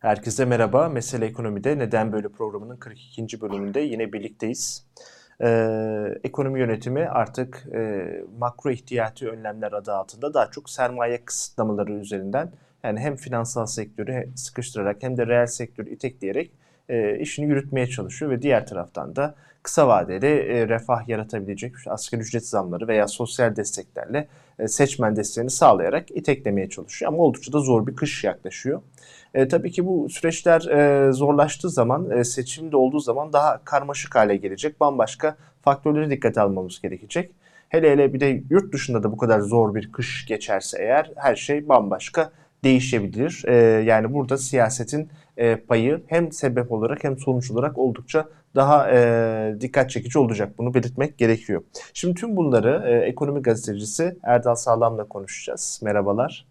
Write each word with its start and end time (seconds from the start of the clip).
Herkese 0.00 0.44
merhaba. 0.44 0.88
Mesele 0.88 1.26
Ekonomi'de 1.26 1.78
Neden 1.78 2.12
Böyle 2.12 2.28
programının 2.28 2.76
42. 2.76 3.40
bölümünde 3.40 3.80
yine 3.80 4.12
birlikteyiz. 4.12 4.86
Ee, 5.40 6.18
ekonomi 6.24 6.60
yönetimi 6.60 7.08
artık 7.08 7.66
e, 7.74 8.04
makro 8.38 8.70
ihtiyati 8.70 9.28
önlemler 9.28 9.72
adı 9.72 9.92
altında 9.92 10.34
daha 10.34 10.50
çok 10.50 10.70
sermaye 10.70 11.24
kısıtlamaları 11.24 11.92
üzerinden 11.92 12.52
yani 12.82 13.00
hem 13.00 13.16
finansal 13.16 13.66
sektörü 13.66 14.28
sıkıştırarak 14.34 15.02
hem 15.02 15.16
de 15.16 15.26
reel 15.26 15.46
sektörü 15.46 15.90
itekleyerek 15.90 16.52
e, 16.88 17.18
işini 17.18 17.46
yürütmeye 17.46 17.86
çalışıyor 17.86 18.30
ve 18.30 18.42
diğer 18.42 18.66
taraftan 18.66 19.16
da 19.16 19.34
kısa 19.62 19.88
vadeli 19.88 20.26
e, 20.26 20.68
refah 20.68 21.08
yaratabilecek 21.08 21.74
asgari 21.86 22.22
ücret 22.22 22.46
zamları 22.46 22.88
veya 22.88 23.08
sosyal 23.08 23.56
desteklerle 23.56 24.28
e, 24.58 24.68
seçmen 24.68 25.16
desteğini 25.16 25.50
sağlayarak 25.50 26.10
iteklemeye 26.10 26.68
çalışıyor. 26.68 27.12
Ama 27.12 27.22
oldukça 27.22 27.52
da 27.52 27.60
zor 27.60 27.86
bir 27.86 27.96
kış 27.96 28.24
yaklaşıyor. 28.24 28.82
E, 29.34 29.48
tabii 29.48 29.70
ki 29.70 29.86
bu 29.86 30.08
süreçler 30.08 30.60
e, 30.60 31.12
zorlaştığı 31.12 31.70
zaman, 31.70 32.10
e, 32.10 32.24
seçim 32.24 32.72
de 32.72 32.76
olduğu 32.76 33.00
zaman 33.00 33.32
daha 33.32 33.64
karmaşık 33.64 34.14
hale 34.14 34.36
gelecek. 34.36 34.80
Bambaşka 34.80 35.36
faktörlere 35.62 36.10
dikkate 36.10 36.40
almamız 36.40 36.80
gerekecek. 36.80 37.32
Hele 37.68 37.90
hele 37.90 38.14
bir 38.14 38.20
de 38.20 38.42
yurt 38.50 38.72
dışında 38.72 39.02
da 39.02 39.12
bu 39.12 39.16
kadar 39.16 39.40
zor 39.40 39.74
bir 39.74 39.92
kış 39.92 40.26
geçerse 40.26 40.78
eğer 40.80 41.12
her 41.16 41.36
şey 41.36 41.68
bambaşka 41.68 42.30
değişebilir. 42.64 43.42
E, 43.46 43.54
yani 43.84 44.14
burada 44.14 44.38
siyasetin 44.38 45.08
e, 45.36 45.56
payı 45.56 46.02
hem 46.06 46.32
sebep 46.32 46.72
olarak 46.72 47.04
hem 47.04 47.18
sonuç 47.18 47.50
olarak 47.50 47.78
oldukça 47.78 48.28
daha 48.54 48.90
e, 48.90 49.60
dikkat 49.60 49.90
çekici 49.90 50.18
olacak. 50.18 50.58
Bunu 50.58 50.74
belirtmek 50.74 51.18
gerekiyor. 51.18 51.62
Şimdi 51.94 52.14
tüm 52.14 52.36
bunları 52.36 52.84
e, 52.86 53.06
ekonomi 53.06 53.42
gazetecisi 53.42 54.16
Erdal 54.22 54.54
Sağlam'la 54.54 55.04
konuşacağız. 55.04 55.80
Merhabalar. 55.82 56.46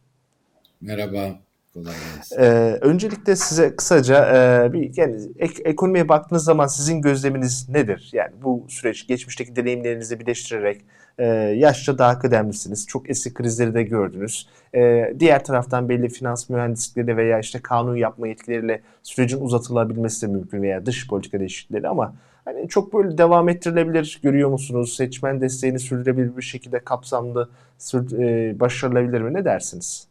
Merhaba. 0.81 1.45
Kolay 1.75 1.93
gelsin. 2.15 2.35
Ee, 2.39 2.77
öncelikle 2.81 3.35
size 3.35 3.75
kısaca 3.75 4.25
e, 4.65 4.73
bir 4.73 4.97
yani 4.97 5.21
ek, 5.39 5.63
ekonomiye 5.65 6.09
baktığınız 6.09 6.43
zaman 6.43 6.67
sizin 6.67 7.01
gözleminiz 7.01 7.69
nedir? 7.69 8.09
Yani 8.13 8.31
bu 8.43 8.65
süreç 8.69 9.07
geçmişteki 9.07 9.55
deneyimlerinizi 9.55 10.19
birleştirerek 10.19 10.81
e, 11.19 11.25
yaşça 11.57 11.97
daha 11.97 12.19
kıdemlisiniz. 12.19 12.87
Çok 12.87 13.09
eski 13.09 13.33
krizleri 13.33 13.73
de 13.73 13.83
gördünüz. 13.83 14.47
E, 14.75 15.13
diğer 15.19 15.43
taraftan 15.43 15.89
belli 15.89 16.09
finans 16.09 16.49
mühendislikleri 16.49 17.17
veya 17.17 17.39
işte 17.39 17.59
kanun 17.59 17.95
yapma 17.95 18.27
yetkileriyle 18.27 18.81
sürecin 19.03 19.41
uzatılabilmesi 19.41 20.27
de 20.27 20.31
mümkün 20.31 20.61
veya 20.61 20.85
dış 20.85 21.07
politika 21.07 21.39
değişiklikleri 21.39 21.87
ama 21.87 22.15
hani 22.45 22.69
çok 22.69 22.93
böyle 22.93 23.17
devam 23.17 23.49
ettirilebilir 23.49 24.19
görüyor 24.23 24.49
musunuz? 24.49 24.95
Seçmen 24.95 25.41
desteğini 25.41 25.79
sürdürülebilir 25.79 26.37
bir 26.37 26.41
şekilde 26.41 26.79
kapsamlı 26.79 27.49
sür, 27.77 28.19
e, 28.19 28.59
başarılabilir 28.59 29.21
mi? 29.21 29.33
Ne 29.33 29.45
dersiniz? 29.45 30.07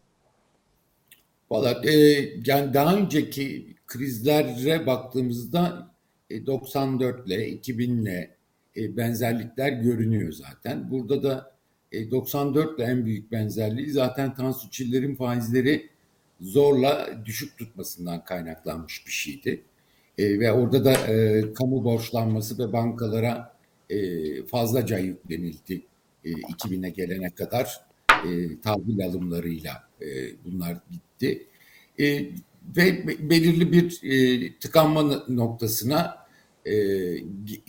Valla 1.50 1.70
e, 1.84 1.92
yani 2.46 2.74
daha 2.74 2.96
önceki 2.96 3.74
krizlere 3.86 4.86
baktığımızda 4.86 5.90
e, 6.30 6.46
94 6.46 7.26
ile 7.26 7.48
2000 7.48 8.02
ile 8.02 8.33
e, 8.76 8.96
benzerlikler 8.96 9.72
görünüyor 9.72 10.32
zaten. 10.32 10.90
Burada 10.90 11.22
da 11.22 11.54
e, 11.92 12.10
94 12.10 12.78
ile 12.78 12.84
en 12.84 13.06
büyük 13.06 13.32
benzerliği 13.32 13.90
zaten 13.90 14.34
Tansu 14.34 14.70
Çiller'in 14.70 15.14
faizleri 15.14 15.88
zorla 16.40 17.08
düşük 17.24 17.58
tutmasından 17.58 18.24
kaynaklanmış 18.24 19.06
bir 19.06 19.12
şeydi. 19.12 19.62
E, 20.18 20.40
ve 20.40 20.52
orada 20.52 20.84
da 20.84 20.92
e, 20.92 21.44
kamu 21.54 21.84
borçlanması 21.84 22.58
ve 22.58 22.72
bankalara 22.72 23.54
e, 23.90 23.96
fazlaca 24.46 24.98
yüklenildi 24.98 25.82
e, 26.24 26.30
2000'e 26.30 26.90
gelene 26.90 27.30
kadar 27.30 27.80
e, 28.10 28.60
tahvil 28.60 29.06
alımlarıyla 29.06 29.88
e, 30.02 30.06
bunlar 30.44 30.76
bitti. 30.90 31.46
E, 32.00 32.26
ve 32.76 33.06
belirli 33.30 33.72
bir 33.72 34.00
e, 34.02 34.58
tıkanma 34.58 35.24
noktasına 35.28 36.23
e, 36.66 36.74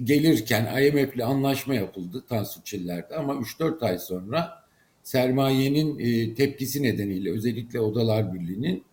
gelirken 0.03 0.81
IMF 0.83 1.15
ile 1.15 1.25
anlaşma 1.25 1.75
yapıldı 1.75 2.23
Tansu 2.29 2.63
Çiller'de 2.63 3.15
ama 3.15 3.33
3-4 3.33 3.85
ay 3.85 3.99
sonra 3.99 4.65
sermayenin 5.03 5.99
e, 5.99 6.33
tepkisi 6.33 6.83
nedeniyle 6.83 7.31
özellikle 7.31 7.79
Odalar 7.79 8.33
Birliği'nin 8.33 8.83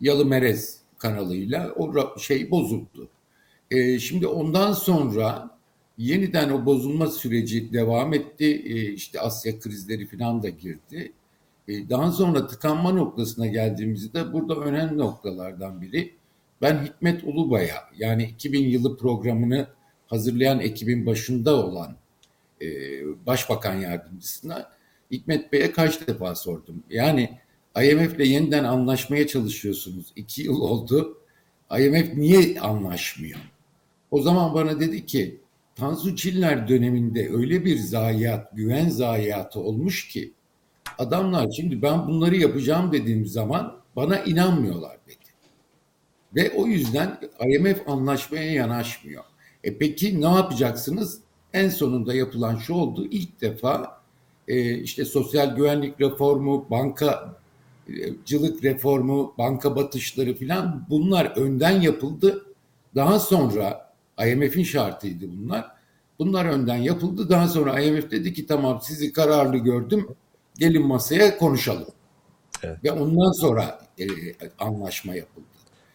Yalı 0.00 0.26
Merez 0.26 0.80
kanalıyla 0.98 1.72
o 1.72 2.18
şey 2.18 2.50
bozuldu. 2.50 3.08
E, 3.70 3.98
şimdi 3.98 4.26
ondan 4.26 4.72
sonra 4.72 5.50
yeniden 5.98 6.50
o 6.50 6.66
bozulma 6.66 7.06
süreci 7.06 7.72
devam 7.72 8.14
etti. 8.14 8.44
E, 8.44 8.92
işte 8.92 9.20
Asya 9.20 9.60
krizleri 9.60 10.06
falan 10.06 10.42
da 10.42 10.48
girdi. 10.48 11.12
E, 11.68 11.88
daha 11.90 12.12
sonra 12.12 12.46
tıkanma 12.46 12.92
noktasına 12.92 13.46
geldiğimizde 13.46 14.32
burada 14.32 14.54
önemli 14.54 14.98
noktalardan 14.98 15.82
biri 15.82 16.19
ben 16.62 16.84
Hikmet 16.84 17.24
Ulubay'a 17.24 17.76
yani 17.96 18.24
2000 18.24 18.68
yılı 18.68 18.96
programını 18.96 19.66
hazırlayan 20.06 20.60
ekibin 20.60 21.06
başında 21.06 21.66
olan 21.66 21.96
e, 22.62 22.66
başbakan 23.26 23.74
yardımcısına 23.74 24.70
Hikmet 25.10 25.52
Bey'e 25.52 25.72
kaç 25.72 26.08
defa 26.08 26.34
sordum. 26.34 26.82
Yani 26.90 27.38
IMF'le 27.82 28.20
yeniden 28.20 28.64
anlaşmaya 28.64 29.26
çalışıyorsunuz. 29.26 30.12
İki 30.16 30.42
yıl 30.42 30.60
oldu. 30.60 31.18
IMF 31.78 32.14
niye 32.14 32.60
anlaşmıyor? 32.60 33.38
O 34.10 34.22
zaman 34.22 34.54
bana 34.54 34.80
dedi 34.80 35.06
ki 35.06 35.40
Tansu 35.74 36.16
Çiller 36.16 36.68
döneminde 36.68 37.30
öyle 37.32 37.64
bir 37.64 37.78
zayiat, 37.78 38.56
güven 38.56 38.88
zayiatı 38.88 39.60
olmuş 39.60 40.08
ki 40.08 40.32
adamlar 40.98 41.50
şimdi 41.56 41.82
ben 41.82 42.08
bunları 42.08 42.36
yapacağım 42.36 42.92
dediğim 42.92 43.26
zaman 43.26 43.76
bana 43.96 44.18
inanmıyorlar 44.18 44.96
dedi. 45.06 45.19
Ve 46.34 46.50
o 46.56 46.66
yüzden 46.66 47.18
IMF 47.46 47.88
anlaşmaya 47.88 48.52
yanaşmıyor. 48.52 49.24
E 49.64 49.78
peki 49.78 50.20
ne 50.20 50.28
yapacaksınız? 50.28 51.20
En 51.52 51.68
sonunda 51.68 52.14
yapılan 52.14 52.56
şu 52.56 52.74
oldu. 52.74 53.06
İlk 53.10 53.40
defa 53.40 54.00
e, 54.48 54.74
işte 54.74 55.04
sosyal 55.04 55.56
güvenlik 55.56 56.00
reformu, 56.00 56.70
bankacılık 56.70 57.34
reformu, 58.64 59.34
banka 59.38 59.76
batışları 59.76 60.34
filan 60.34 60.86
bunlar 60.90 61.26
önden 61.36 61.80
yapıldı. 61.80 62.46
Daha 62.94 63.20
sonra 63.20 63.94
IMF'in 64.26 64.64
şartıydı 64.64 65.26
bunlar. 65.36 65.66
Bunlar 66.18 66.44
önden 66.44 66.76
yapıldı. 66.76 67.28
Daha 67.28 67.48
sonra 67.48 67.80
IMF 67.80 68.10
dedi 68.10 68.34
ki 68.34 68.46
tamam 68.46 68.80
sizi 68.82 69.12
kararlı 69.12 69.56
gördüm 69.56 70.06
gelin 70.58 70.86
masaya 70.86 71.38
konuşalım. 71.38 71.88
Evet. 72.62 72.84
Ve 72.84 72.92
ondan 72.92 73.32
sonra 73.32 73.80
e, 73.98 74.06
anlaşma 74.58 75.14
yapıldı. 75.14 75.46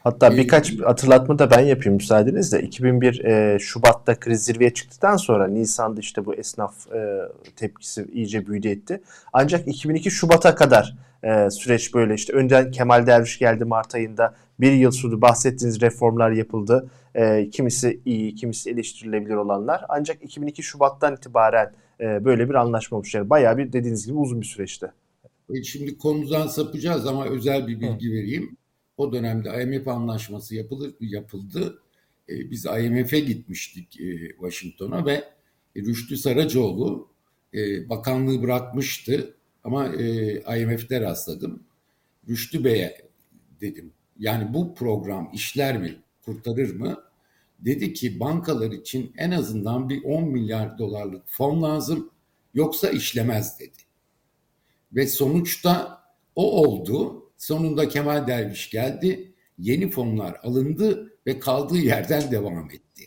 Hatta 0.05 0.33
ee, 0.33 0.37
birkaç 0.37 0.79
hatırlatma 0.79 1.39
da 1.39 1.51
ben 1.51 1.59
yapayım 1.59 1.95
müsaadenizle. 1.95 2.61
2001 2.61 3.25
e, 3.25 3.59
Şubat'ta 3.59 4.19
kriz 4.19 4.45
zirveye 4.45 4.73
çıktıktan 4.73 5.17
sonra 5.17 5.47
Nisan'da 5.47 5.99
işte 5.99 6.25
bu 6.25 6.35
esnaf 6.35 6.93
e, 6.93 7.21
tepkisi 7.55 8.07
iyice 8.13 8.47
büyüdü 8.47 8.67
etti. 8.67 9.01
Ancak 9.33 9.67
2002 9.67 10.11
Şubat'a 10.11 10.55
kadar 10.55 10.95
e, 11.23 11.49
süreç 11.49 11.93
böyle 11.93 12.13
işte 12.13 12.33
önden 12.33 12.71
Kemal 12.71 13.07
Derviş 13.07 13.39
geldi 13.39 13.65
Mart 13.65 13.95
ayında 13.95 14.35
bir 14.59 14.71
yıl 14.71 14.91
sürdü 14.91 15.21
bahsettiğiniz 15.21 15.81
reformlar 15.81 16.31
yapıldı. 16.31 16.89
E, 17.15 17.49
kimisi 17.49 17.99
iyi, 18.05 18.35
kimisi 18.35 18.69
eleştirilebilir 18.69 19.35
olanlar. 19.35 19.85
Ancak 19.89 20.23
2002 20.23 20.63
Şubat'tan 20.63 21.15
itibaren 21.15 21.71
e, 21.99 22.25
böyle 22.25 22.49
bir 22.49 22.55
anlaşma 22.55 22.97
olmuş. 22.97 23.15
Yani 23.15 23.29
bayağı 23.29 23.57
bir 23.57 23.73
dediğiniz 23.73 24.05
gibi 24.07 24.17
uzun 24.17 24.41
bir 24.41 24.45
süreçti. 24.45 24.91
E, 25.53 25.63
şimdi 25.63 25.97
konudan 25.97 26.47
sapacağız 26.47 27.07
ama 27.07 27.25
özel 27.25 27.67
bir 27.67 27.79
bilgi 27.79 28.09
Hı. 28.09 28.13
vereyim. 28.13 28.57
O 28.97 29.13
dönemde 29.13 29.63
IMF 29.63 29.87
anlaşması 29.87 30.55
yapılır, 30.55 30.95
yapıldı. 30.99 31.81
E, 32.29 32.51
biz 32.51 32.65
IMF'e 32.65 33.19
gitmiştik 33.19 33.99
e, 34.01 34.29
Washington'a 34.29 35.05
ve 35.05 35.23
Rüştü 35.77 36.17
Saracoğlu 36.17 37.09
e, 37.53 37.89
bakanlığı 37.89 38.41
bırakmıştı 38.41 39.37
ama 39.63 39.87
e, 39.87 40.61
IMF'de 40.61 41.01
rastladım. 41.01 41.63
Rüştü 42.29 42.63
Bey'e 42.63 43.09
dedim 43.61 43.93
yani 44.19 44.53
bu 44.53 44.75
program 44.75 45.31
işler 45.33 45.77
mi, 45.81 45.95
kurtarır 46.21 46.75
mı? 46.75 47.03
Dedi 47.59 47.93
ki 47.93 48.19
bankalar 48.19 48.71
için 48.71 49.13
en 49.17 49.31
azından 49.31 49.89
bir 49.89 50.03
10 50.03 50.29
milyar 50.29 50.77
dolarlık 50.77 51.23
fon 51.27 51.63
lazım 51.63 52.11
yoksa 52.53 52.89
işlemez 52.89 53.59
dedi. 53.59 53.77
Ve 54.91 55.07
sonuçta 55.07 56.01
o 56.35 56.61
oldu. 56.63 57.24
Sonunda 57.45 57.89
Kemal 57.89 58.27
Derviş 58.27 58.69
geldi. 58.69 59.33
Yeni 59.57 59.89
fonlar 59.89 60.39
alındı 60.43 61.13
ve 61.27 61.39
kaldığı 61.39 61.77
yerden 61.77 62.31
devam 62.31 62.71
etti. 62.71 63.03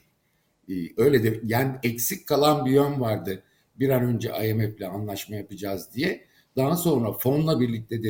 Ee, 0.69 0.73
öyle 0.97 1.23
de 1.23 1.41
yani 1.45 1.77
eksik 1.83 2.27
kalan 2.27 2.67
bir 2.67 2.71
yön 2.71 3.01
vardı. 3.01 3.43
Bir 3.79 3.89
an 3.89 4.03
önce 4.03 4.29
IMF 4.29 4.77
ile 4.77 4.87
anlaşma 4.87 5.37
yapacağız 5.37 5.89
diye. 5.95 6.25
Daha 6.57 6.77
sonra 6.77 7.13
fonla 7.13 7.61
birlikte 7.61 8.03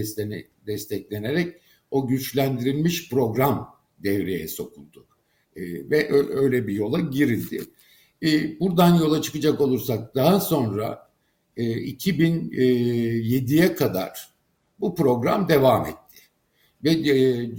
desteklenerek 0.67 1.57
o 1.91 2.07
güçlendirilmiş 2.07 3.11
program 3.11 3.75
devreye 3.99 4.49
sokuldu. 4.49 5.07
E, 5.57 5.91
ve 5.91 6.13
öyle 6.13 6.67
bir 6.67 6.75
yola 6.75 7.01
girildi. 7.01 7.63
E, 8.23 8.61
buradan 8.61 8.95
yola 8.95 9.23
çıkacak 9.23 9.61
olursak 9.61 10.15
daha 10.15 10.41
sonra 10.41 11.11
e, 11.57 11.65
2007'ye 11.65 13.75
kadar 13.75 14.29
bu 14.81 14.95
program 14.95 15.49
devam 15.49 15.87
etti. 15.87 16.08
Ve 16.85 16.91
e, 16.91 17.51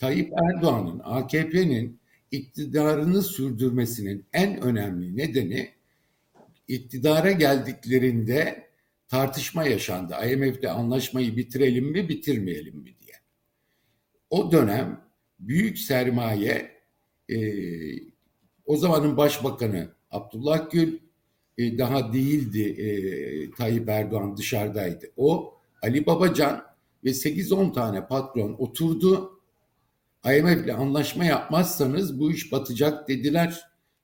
Tayyip 0.00 0.32
Erdoğan'ın, 0.32 1.00
AKP'nin 1.04 2.00
iktidarını 2.30 3.22
sürdürmesinin 3.22 4.24
en 4.32 4.60
önemli 4.60 5.16
nedeni 5.16 5.70
iktidara 6.68 7.32
geldiklerinde 7.32 8.66
tartışma 9.08 9.64
yaşandı. 9.64 10.14
IMF'le 10.32 10.64
anlaşmayı 10.64 11.36
bitirelim 11.36 11.84
mi, 11.84 12.08
bitirmeyelim 12.08 12.76
mi 12.76 12.84
diye. 12.84 13.14
O 14.30 14.52
dönem 14.52 15.00
büyük 15.38 15.78
sermaye 15.78 16.70
e, 17.28 17.38
o 18.66 18.76
zamanın 18.76 19.16
başbakanı 19.16 19.88
Abdullah 20.10 20.70
Gül 20.70 20.98
e, 21.58 21.78
daha 21.78 22.12
değildi 22.12 22.62
e, 22.62 22.86
Tayyip 23.50 23.88
Erdoğan 23.88 24.36
dışarıdaydı. 24.36 25.10
O 25.16 25.54
Ali 25.82 26.06
Babacan 26.06 26.64
ve 27.06 27.10
8-10 27.10 27.72
tane 27.72 28.06
patron 28.06 28.56
oturdu. 28.58 29.40
IMF 30.24 30.64
ile 30.64 30.74
anlaşma 30.74 31.24
yapmazsanız 31.24 32.20
bu 32.20 32.32
iş 32.32 32.52
batacak 32.52 33.08
dediler 33.08 33.60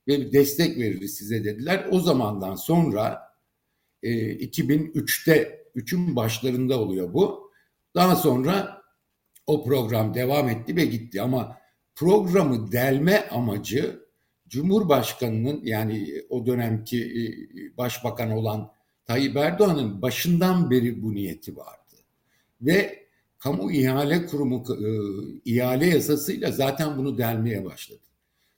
ve 0.08 0.32
destek 0.32 0.78
veririz 0.78 1.14
size 1.14 1.44
dediler. 1.44 1.88
O 1.90 2.00
zamandan 2.00 2.54
sonra 2.54 3.32
e, 4.02 4.10
2003'te 4.36 5.64
3'ün 5.76 6.16
başlarında 6.16 6.80
oluyor 6.80 7.14
bu. 7.14 7.50
Daha 7.94 8.16
sonra 8.16 8.82
o 9.46 9.64
program 9.64 10.14
devam 10.14 10.48
etti 10.48 10.76
ve 10.76 10.84
gitti 10.84 11.22
ama 11.22 11.58
programı 11.94 12.72
delme 12.72 13.28
amacı 13.28 14.02
Cumhurbaşkanı'nın 14.48 15.60
yani 15.64 16.22
o 16.30 16.46
dönemki 16.46 17.02
e, 17.04 17.22
başbakan 17.76 18.30
olan 18.30 18.72
Tayyip 19.04 19.36
Erdoğan'ın 19.36 20.02
başından 20.02 20.70
beri 20.70 21.02
bu 21.02 21.14
niyeti 21.14 21.56
vardı. 21.56 21.81
Ve 22.62 23.06
kamu 23.38 23.72
ihale 23.72 24.26
kurumu 24.26 24.64
e, 24.70 24.88
ihale 25.44 25.86
yasasıyla 25.86 26.50
zaten 26.50 26.98
bunu 26.98 27.18
delmeye 27.18 27.64
başladı. 27.64 28.00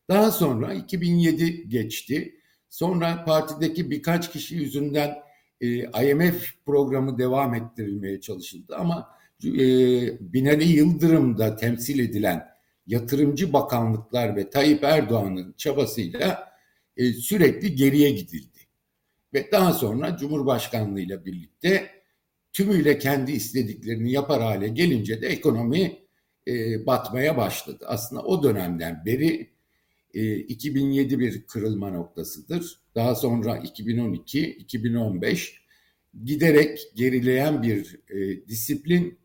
Daha 0.09 0.31
sonra 0.31 0.75
2007 0.75 1.69
geçti. 1.69 2.35
Sonra 2.71 3.25
partideki 3.25 3.91
birkaç 3.91 4.33
kişi 4.33 4.55
yüzünden 4.55 5.15
e, 5.61 5.69
IMF 6.11 6.55
programı 6.67 7.19
devam 7.19 7.55
ettirilmeye 7.55 8.21
çalışıldı 8.21 8.77
ama 8.77 9.15
Binali 10.21 10.65
Yıldırım'da 10.65 11.56
temsil 11.56 11.99
edilen 11.99 12.47
yatırımcı 12.87 13.53
bakanlıklar 13.53 14.37
ve 14.37 14.51
Tayyip 14.51 14.85
Erdoğan'ın 14.85 15.55
çabasıyla 15.56 16.53
e, 16.97 17.12
sürekli 17.12 17.75
geriye 17.75 18.11
gidildi. 18.11 18.59
Ve 19.35 19.53
daha 19.53 19.73
sonra 19.73 20.17
Cumhurbaşkanlığı 20.17 21.01
ile 21.01 21.25
birlikte 21.25 21.91
tümüyle 22.55 22.99
kendi 22.99 23.33
istediklerini 23.33 24.12
yapar 24.12 24.43
hale 24.43 24.69
gelince 24.69 25.23
de 25.23 25.27
ekonomi 25.27 25.99
e, 26.49 26.87
batmaya 26.87 27.37
başladı. 27.37 27.85
Aslında 27.89 28.23
o 28.23 28.43
dönemden 28.43 29.03
beri 29.06 29.51
e, 30.15 30.37
2007 30.37 31.19
bir 31.19 31.47
kırılma 31.47 31.91
noktasıdır. 31.91 32.81
Daha 32.95 33.15
sonra 33.15 33.59
2012, 33.59 34.47
2015 34.47 35.65
giderek 36.25 36.79
gerileyen 36.95 37.62
bir 37.62 38.01
e, 38.11 38.49
disiplin, 38.49 39.19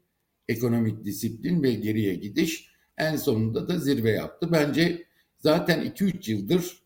ekonomik 0.48 1.06
disiplin 1.06 1.64
ve 1.64 1.74
geriye 1.74 2.16
gidiş 2.16 2.70
en 2.98 3.16
sonunda 3.16 3.68
da 3.68 3.80
zirve 3.80 4.12
yaptı. 4.12 4.52
Bence 4.52 5.06
zaten 5.38 5.86
2-3 5.86 6.32
yıldır 6.32 6.80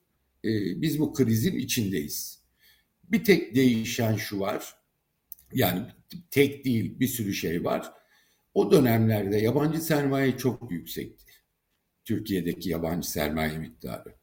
e, 0.46 0.82
biz 0.82 1.00
bu 1.00 1.14
krizin 1.14 1.56
içindeyiz. 1.56 2.40
Bir 3.04 3.24
tek 3.24 3.56
değişen 3.56 4.16
şu 4.16 4.40
var. 4.40 4.76
Yani 5.54 5.82
tek 6.32 6.66
değil 6.66 7.00
bir 7.00 7.08
sürü 7.08 7.34
şey 7.34 7.64
var. 7.64 7.92
O 8.54 8.72
dönemlerde 8.72 9.38
yabancı 9.38 9.82
sermaye 9.82 10.38
çok 10.38 10.72
yüksekti. 10.72 11.34
Türkiye'deki 12.06 12.70
yabancı 12.70 13.12
sermaye 13.12 13.58
miktarı. 13.58 14.16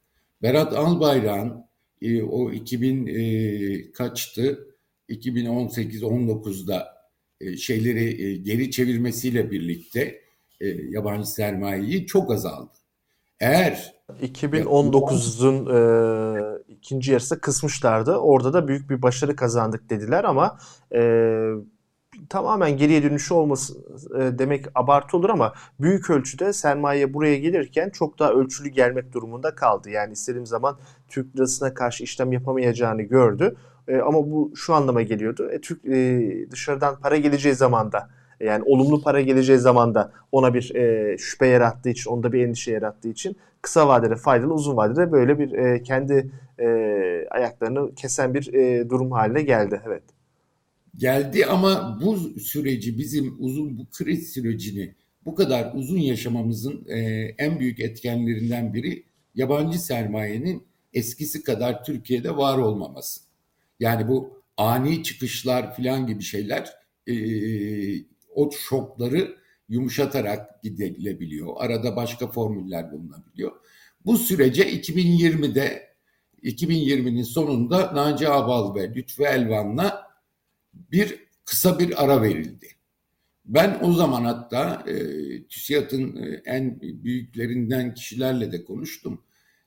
Berat 0.43 0.73
Albayrak'ın 0.73 1.65
e, 2.03 2.23
o 2.23 2.53
2000 2.53 3.07
e, 3.07 3.93
kaçtı? 3.93 4.67
2018-19'da 5.09 6.89
e, 7.41 7.57
şeyleri 7.57 8.23
e, 8.25 8.37
geri 8.37 8.71
çevirmesiyle 8.71 9.51
birlikte 9.51 10.21
e, 10.61 10.69
yabancı 10.69 11.31
sermayeyi 11.31 12.07
çok 12.07 12.33
azaldı. 12.33 12.71
Eğer 13.41 13.95
2019'un 14.23 15.67
e, 15.67 16.63
ikinci 16.69 17.13
yarısı 17.13 17.41
kısmışlardı. 17.41 18.17
Orada 18.17 18.53
da 18.53 18.69
büyük 18.69 18.91
bir 18.91 19.03
başarı 19.03 19.37
kazandık 19.37 19.91
dediler 19.91 20.25
ama 20.25 20.59
e, 20.95 21.01
tamamen 22.29 22.77
geriye 22.77 23.03
dönüşü 23.03 23.35
olması 23.35 23.75
e, 24.19 24.39
demek 24.39 24.65
abartı 24.75 25.17
olur 25.17 25.31
ama 25.31 25.55
büyük 25.81 26.11
ölçüde 26.11 26.53
sermaye 26.53 27.15
buraya 27.15 27.39
gelirken 27.39 27.91
çok 27.91 28.19
daha 28.19 28.33
ölçülü 28.33 28.69
gelmek 28.69 29.13
durumunda 29.13 29.55
kaldı. 29.55 29.91
Yani 29.91 30.13
istediğim 30.13 30.47
zaman 30.47 30.79
Türk 31.09 31.37
lirasına 31.37 31.75
karşı 31.75 32.05
işlem 32.05 32.33
yapamayacağını 32.33 33.03
gördü. 33.03 33.57
E, 33.89 33.99
ama 33.99 34.31
bu 34.31 34.53
şu 34.57 34.75
anlama 34.75 35.03
geliyordu. 35.03 35.51
E, 35.53 35.61
Türk 35.61 35.85
e, 35.85 36.51
dışarıdan 36.51 37.01
para 37.01 37.17
geleceği 37.17 37.55
zaman 37.55 37.93
da 37.93 38.11
yani 38.41 38.63
olumlu 38.67 39.03
para 39.03 39.21
geleceği 39.21 39.59
zaman 39.59 39.95
da 39.95 40.13
ona 40.33 40.55
bir 40.55 40.75
e, 40.75 41.19
şüphe 41.19 41.47
yarattığı 41.47 41.89
için, 41.89 42.11
onda 42.11 42.33
bir 42.33 42.47
endişe 42.47 42.73
yarattığı 42.73 43.09
için 43.09 43.37
kısa 43.63 43.89
vadede 43.89 44.17
faydalı, 44.17 44.55
uzun 44.55 44.77
vadede 44.77 45.13
böyle 45.13 45.39
bir 45.39 45.53
e, 45.53 45.83
kendi 45.83 46.31
e, 46.59 46.67
ayaklarını 47.31 47.95
kesen 47.95 48.35
bir 48.35 48.55
e, 48.55 48.91
durum 48.91 49.13
haline 49.13 49.43
geldi. 49.43 49.81
Evet. 49.87 50.03
Geldi 50.97 51.47
ama 51.47 52.01
bu 52.03 52.41
süreci 52.41 52.99
bizim 52.99 53.37
uzun 53.39 53.79
bu 53.79 53.91
kriz 53.91 54.33
sürecini 54.33 54.95
bu 55.25 55.35
kadar 55.35 55.73
uzun 55.75 55.99
yaşamamızın 55.99 56.87
e, 56.89 56.99
en 57.39 57.61
büyük 57.61 57.81
etkenlerinden 57.81 58.75
biri 58.75 59.05
yabancı 59.35 59.79
sermayenin 59.79 60.67
eskisi 60.93 61.43
kadar 61.43 61.85
Türkiye'de 61.85 62.37
var 62.37 62.59
olmaması. 62.59 63.21
Yani 63.81 64.09
bu 64.09 64.43
ani 64.57 65.03
çıkışlar 65.03 65.77
falan 65.77 66.07
gibi 66.07 66.23
şeyler 66.23 66.71
e, 67.07 67.15
o 68.35 68.51
şokları 68.53 69.37
yumuşatarak 69.69 70.63
gidilebiliyor. 70.63 71.55
Arada 71.57 71.97
başka 71.97 72.31
formüller 72.31 72.93
bulunabiliyor. 72.93 73.53
Bu 74.07 74.19
sürece 74.19 74.63
2020'de 74.63 75.91
2020'nin 76.43 77.23
sonunda 77.23 77.95
Naci 77.95 78.29
Abal 78.29 78.75
ve 78.75 78.95
Lütfü 78.95 79.23
Elvan'la 79.23 80.10
bir 80.73 81.27
kısa 81.45 81.79
bir 81.79 82.05
ara 82.05 82.23
verildi. 82.23 82.69
Ben 83.45 83.81
o 83.83 83.93
zaman 83.93 84.25
hatta 84.25 84.85
e, 84.87 84.95
TÜSİAD'ın 85.47 86.17
e, 86.17 86.43
en 86.45 86.81
büyüklerinden 86.81 87.95
kişilerle 87.95 88.53
de 88.53 88.65
konuştum. 88.65 89.23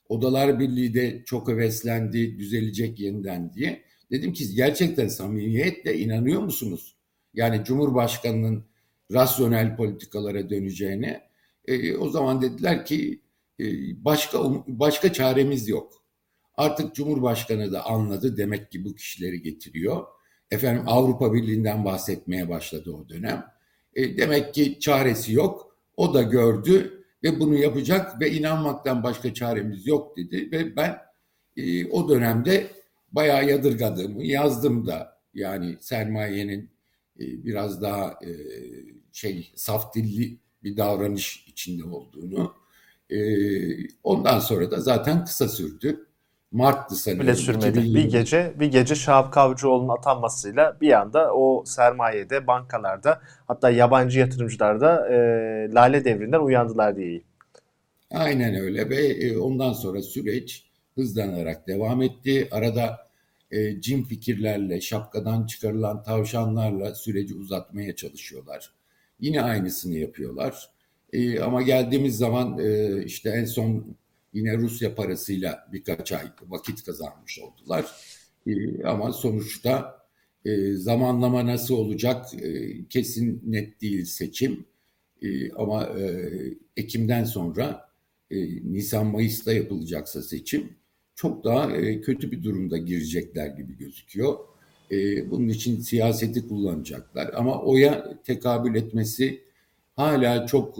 Odalar 0.09 0.59
Birliği 0.59 0.93
de 0.93 1.23
çok 1.25 1.47
heveslendi, 1.47 2.39
düzelecek 2.39 2.99
yeniden 2.99 3.53
diye. 3.53 3.83
Dedim 4.11 4.33
ki 4.33 4.55
gerçekten 4.55 5.07
samimiyetle 5.07 5.97
inanıyor 5.97 6.41
musunuz? 6.41 6.95
Yani 7.33 7.63
Cumhurbaşkanı'nın 7.65 8.65
rasyonel 9.11 9.75
politikalara 9.75 10.49
döneceğine. 10.49 11.21
E, 11.65 11.95
o 11.95 12.09
zaman 12.09 12.41
dediler 12.41 12.85
ki 12.85 13.21
e, 13.59 13.65
başka 14.05 14.39
başka 14.67 15.13
çaremiz 15.13 15.69
yok. 15.69 16.03
Artık 16.55 16.95
Cumhurbaşkanı 16.95 17.71
da 17.71 17.85
anladı 17.85 18.37
demek 18.37 18.71
ki 18.71 18.85
bu 18.85 18.95
kişileri 18.95 19.41
getiriyor. 19.41 20.05
Efendim 20.53 20.83
Avrupa 20.87 21.33
Birliği'nden 21.33 21.85
bahsetmeye 21.85 22.49
başladı 22.49 22.91
o 22.91 23.09
dönem. 23.09 23.45
E, 23.95 24.17
demek 24.17 24.53
ki 24.53 24.79
çaresi 24.79 25.33
yok. 25.33 25.77
O 25.97 26.13
da 26.13 26.21
gördü 26.21 27.03
ve 27.23 27.39
bunu 27.39 27.55
yapacak 27.55 28.21
ve 28.21 28.31
inanmaktan 28.31 29.03
başka 29.03 29.33
çaremiz 29.33 29.87
yok 29.87 30.17
dedi 30.17 30.51
ve 30.51 30.75
ben 30.75 30.97
e, 31.57 31.85
o 31.85 32.09
dönemde 32.09 32.67
bayağı 33.11 33.49
yadırgadığımı 33.49 34.23
yazdım 34.23 34.87
da 34.87 35.21
yani 35.33 35.77
sermayenin 35.79 36.69
e, 37.19 37.45
biraz 37.45 37.81
daha 37.81 38.19
e, 38.25 38.31
şey 39.11 39.51
saf 39.55 39.95
dilli 39.95 40.37
bir 40.63 40.77
davranış 40.77 41.45
içinde 41.47 41.83
olduğunu. 41.83 42.53
E, 43.09 43.17
ondan 44.03 44.39
sonra 44.39 44.71
da 44.71 44.79
zaten 44.81 45.25
kısa 45.25 45.47
sürdü. 45.47 46.07
Mart'tı 46.53 46.95
sanırım. 46.95 47.21
Bile 47.21 47.35
sürmedi. 47.35 47.79
Bir 47.95 48.09
gece 48.09 48.53
bir 48.59 48.71
gece 48.71 48.95
Şahap 48.95 49.33
Kavcıoğlu'nun 49.33 49.97
atanmasıyla 49.97 50.77
bir 50.81 51.01
anda 51.01 51.33
o 51.33 51.63
sermayede, 51.65 52.47
bankalarda 52.47 53.21
hatta 53.47 53.69
yabancı 53.69 54.19
yatırımcılar 54.19 54.81
da 54.81 55.09
e, 55.09 55.15
lale 55.73 56.05
devrinden 56.05 56.39
uyandılar 56.39 56.95
diyeyim. 56.95 57.23
Aynen 58.11 58.55
öyle 58.55 58.89
ve 58.89 59.37
ondan 59.37 59.73
sonra 59.73 60.01
süreç 60.01 60.65
hızlanarak 60.95 61.67
devam 61.67 62.01
etti. 62.01 62.47
Arada 62.51 63.07
e, 63.51 63.81
cin 63.81 64.03
fikirlerle, 64.03 64.81
şapkadan 64.81 65.45
çıkarılan 65.45 66.03
tavşanlarla 66.03 66.95
süreci 66.95 67.35
uzatmaya 67.35 67.95
çalışıyorlar. 67.95 68.71
Yine 69.19 69.41
aynısını 69.41 69.93
yapıyorlar. 69.93 70.69
E, 71.13 71.39
ama 71.39 71.61
geldiğimiz 71.61 72.17
zaman 72.17 72.59
e, 72.59 73.03
işte 73.03 73.29
en 73.29 73.45
son 73.45 73.95
yine 74.33 74.57
Rusya 74.57 74.95
parasıyla 74.95 75.67
birkaç 75.73 76.11
ay 76.11 76.25
vakit 76.47 76.83
kazanmış 76.83 77.39
oldular. 77.39 77.85
E, 78.47 78.83
ama 78.83 79.13
sonuçta 79.13 80.03
e, 80.45 80.73
zamanlama 80.73 81.45
nasıl 81.45 81.75
olacak 81.75 82.25
e, 82.33 82.71
kesin 82.87 83.41
net 83.45 83.81
değil 83.81 84.05
seçim. 84.05 84.65
E, 85.21 85.51
ama 85.51 85.89
Ekim'den 86.77 87.23
sonra 87.23 87.93
Nisan-Mayıs'ta 88.63 89.53
yapılacaksa 89.53 90.21
seçim 90.21 90.69
çok 91.15 91.43
daha 91.43 91.73
kötü 92.01 92.31
bir 92.31 92.43
durumda 92.43 92.77
girecekler 92.77 93.47
gibi 93.47 93.77
gözüküyor. 93.77 94.37
Bunun 95.31 95.47
için 95.47 95.79
siyaseti 95.81 96.47
kullanacaklar 96.47 97.33
ama 97.33 97.61
oya 97.61 98.21
tekabül 98.23 98.75
etmesi 98.75 99.41
hala 99.95 100.45
çok 100.45 100.77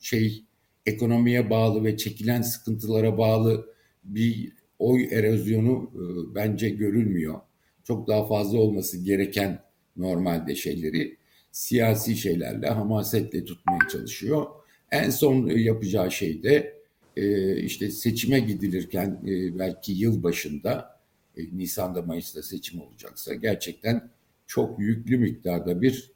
şey 0.00 0.44
ekonomiye 0.86 1.50
bağlı 1.50 1.84
ve 1.84 1.96
çekilen 1.96 2.42
sıkıntılara 2.42 3.18
bağlı 3.18 3.74
bir 4.04 4.52
oy 4.78 5.08
erozyonu 5.10 5.90
e, 5.94 6.34
bence 6.34 6.68
görülmüyor. 6.68 7.40
Çok 7.84 8.08
daha 8.08 8.26
fazla 8.26 8.58
olması 8.58 8.98
gereken 8.98 9.62
normalde 9.96 10.54
şeyleri 10.54 11.16
siyasi 11.52 12.16
şeylerle, 12.16 12.68
hamasetle 12.68 13.44
tutmaya 13.44 13.88
çalışıyor. 13.92 14.46
En 14.90 15.10
son 15.10 15.46
yapacağı 15.46 16.10
şey 16.10 16.42
de 16.42 16.74
e, 17.16 17.56
işte 17.56 17.90
seçime 17.90 18.40
gidilirken 18.40 19.22
e, 19.26 19.58
belki 19.58 19.92
yıl 19.92 20.22
başında 20.22 21.00
e, 21.36 21.42
Nisan'da 21.52 22.02
Mayıs'ta 22.02 22.42
seçim 22.42 22.80
olacaksa 22.80 23.34
gerçekten 23.34 24.10
çok 24.46 24.78
yüklü 24.78 25.18
miktarda 25.18 25.82
bir 25.82 26.12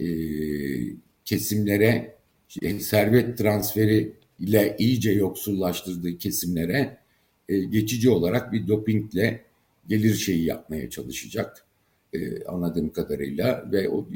e, 0.00 0.06
kesimlere 1.24 2.19
servet 2.80 3.38
transferi 3.38 4.12
ile 4.38 4.76
iyice 4.78 5.12
yoksullaştırdığı 5.12 6.18
kesimlere 6.18 6.98
e, 7.48 7.58
geçici 7.58 8.10
olarak 8.10 8.52
bir 8.52 8.68
dopingle 8.68 9.40
gelir 9.88 10.14
şeyi 10.14 10.44
yapmaya 10.44 10.90
çalışacak 10.90 11.66
e, 12.12 12.44
anladığım 12.44 12.92
kadarıyla 12.92 13.68
ve 13.72 13.88
o 13.88 14.08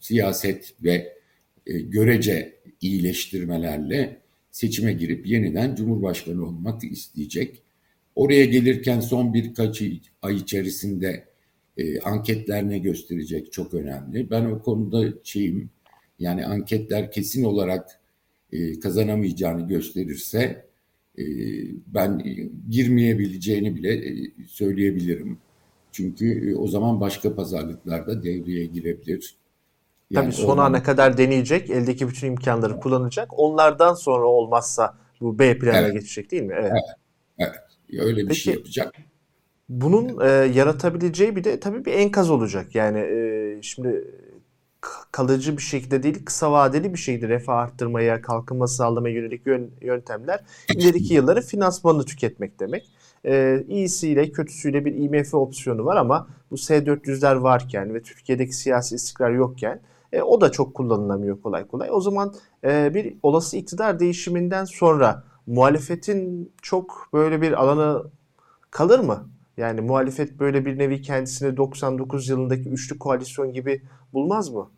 siyaset 0.00 0.74
ve 0.84 1.12
e, 1.66 1.78
görece 1.78 2.58
iyileştirmelerle 2.80 4.20
seçime 4.50 4.92
girip 4.92 5.26
yeniden 5.26 5.74
Cumhurbaşkanı 5.74 6.46
olmak 6.46 6.84
isteyecek. 6.84 7.62
Oraya 8.14 8.44
gelirken 8.44 9.00
son 9.00 9.34
birkaç 9.34 9.82
ay 10.22 10.36
içerisinde 10.36 11.24
e, 11.76 12.00
anketler 12.00 12.62
gösterecek 12.76 13.52
çok 13.52 13.74
önemli. 13.74 14.30
Ben 14.30 14.44
o 14.44 14.62
konuda 14.62 15.12
şeyim 15.24 15.70
yani 16.18 16.46
anketler 16.46 17.10
kesin 17.10 17.44
olarak 17.44 18.00
e, 18.52 18.80
kazanamayacağını 18.80 19.68
gösterirse 19.68 20.66
e, 21.18 21.24
ben 21.86 22.22
girmeyebileceğini 22.70 23.76
bile 23.76 23.92
e, 23.94 24.30
söyleyebilirim. 24.46 25.38
Çünkü 25.92 26.50
e, 26.50 26.56
o 26.56 26.68
zaman 26.68 27.00
başka 27.00 27.34
pazarlıklarda 27.34 28.22
devreye 28.22 28.66
girebilir. 28.66 29.36
Yani 30.10 30.24
Tabii 30.24 30.34
son 30.46 30.58
ana 30.58 30.82
kadar 30.82 31.18
deneyecek, 31.18 31.70
eldeki 31.70 32.08
bütün 32.08 32.26
imkanları 32.26 32.80
kullanacak. 32.80 33.38
Onlardan 33.38 33.94
sonra 33.94 34.26
olmazsa 34.26 34.98
bu 35.20 35.38
B 35.38 35.58
planına 35.58 35.78
evet. 35.78 35.92
geçecek 35.92 36.30
değil 36.30 36.42
mi? 36.42 36.54
Evet. 36.58 36.72
Evet. 37.38 37.50
evet. 37.90 38.00
Öyle 38.00 38.20
bir 38.22 38.28
Peki, 38.28 38.40
şey 38.40 38.54
yapacak. 38.54 38.94
Bunun 39.68 40.20
e, 40.20 40.28
yaratabileceği 40.28 41.36
bir 41.36 41.44
de 41.44 41.60
tabii 41.60 41.84
bir 41.84 41.92
enkaz 41.92 42.30
olacak. 42.30 42.74
Yani 42.74 42.98
e, 42.98 43.58
şimdi 43.62 44.04
kalıcı 45.12 45.56
bir 45.56 45.62
şekilde 45.62 46.02
değil 46.02 46.24
kısa 46.24 46.52
vadeli 46.52 46.92
bir 46.92 46.98
şekilde 46.98 47.28
refah 47.28 47.56
arttırmaya, 47.56 48.22
kalkınma 48.22 48.66
sağlamaya 48.66 49.14
yönelik 49.14 49.42
yöntemler 49.80 50.40
ileriki 50.74 51.14
yılların 51.14 51.42
finansmanını 51.42 52.04
tüketmek 52.04 52.60
demek. 52.60 52.88
Ee, 53.24 53.64
iyisiyle 53.68 54.32
kötüsüyle 54.32 54.84
bir 54.84 54.94
IMF 54.94 55.34
opsiyonu 55.34 55.84
var 55.84 55.96
ama 55.96 56.28
bu 56.50 56.58
S-400'ler 56.58 57.42
varken 57.42 57.94
ve 57.94 58.02
Türkiye'deki 58.02 58.52
siyasi 58.52 58.94
istikrar 58.94 59.30
yokken 59.30 59.80
e, 60.12 60.22
o 60.22 60.40
da 60.40 60.52
çok 60.52 60.74
kullanılamıyor 60.74 61.42
kolay 61.42 61.66
kolay. 61.66 61.88
O 61.92 62.00
zaman 62.00 62.34
e, 62.64 62.94
bir 62.94 63.16
olası 63.22 63.56
iktidar 63.56 64.00
değişiminden 64.00 64.64
sonra 64.64 65.24
muhalefetin 65.46 66.52
çok 66.62 67.08
böyle 67.12 67.42
bir 67.42 67.52
alanı 67.52 68.10
kalır 68.70 68.98
mı? 68.98 69.28
Yani 69.58 69.80
muhalefet 69.80 70.38
böyle 70.38 70.66
bir 70.66 70.78
nevi 70.78 71.02
kendisini 71.02 71.56
99 71.56 72.28
yılındaki 72.28 72.68
üçlü 72.68 72.98
koalisyon 72.98 73.52
gibi 73.52 73.82
bulmaz 74.12 74.48
mı? 74.48 74.70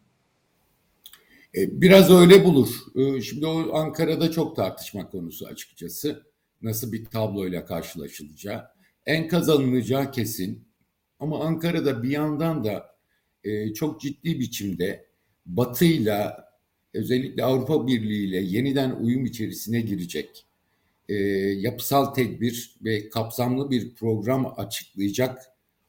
E, 1.57 1.81
biraz 1.81 2.11
öyle 2.11 2.45
bulur. 2.45 2.69
E, 2.97 3.21
şimdi 3.21 3.47
o 3.47 3.75
Ankara'da 3.75 4.31
çok 4.31 4.57
tartışma 4.57 5.11
konusu 5.11 5.47
açıkçası. 5.47 6.23
Nasıl 6.63 6.93
bir 6.93 7.05
tabloyla 7.05 7.65
karşılaşılacağı. 7.65 8.65
En 9.07 9.29
kazanılacağı 9.29 10.11
kesin. 10.11 10.69
Ama 11.19 11.45
Ankara'da 11.45 12.03
bir 12.03 12.11
yandan 12.11 12.65
da 12.65 12.87
e, 13.45 13.75
çok 13.75 14.01
ciddi 14.01 14.41
biçimde 14.41 15.07
Batı'yla 15.47 16.51
özellikle 16.95 17.45
Avrupa 17.45 17.87
Birliği 17.87 18.29
ile 18.29 18.41
yeniden 18.41 18.91
uyum 18.91 19.25
içerisine 19.25 19.81
girecek 19.81 20.47
e, 21.11 21.15
yapısal 21.61 22.15
tedbir 22.15 22.77
ve 22.85 23.09
kapsamlı 23.09 23.71
bir 23.71 23.95
program 23.95 24.55
açıklayacak 24.57 25.43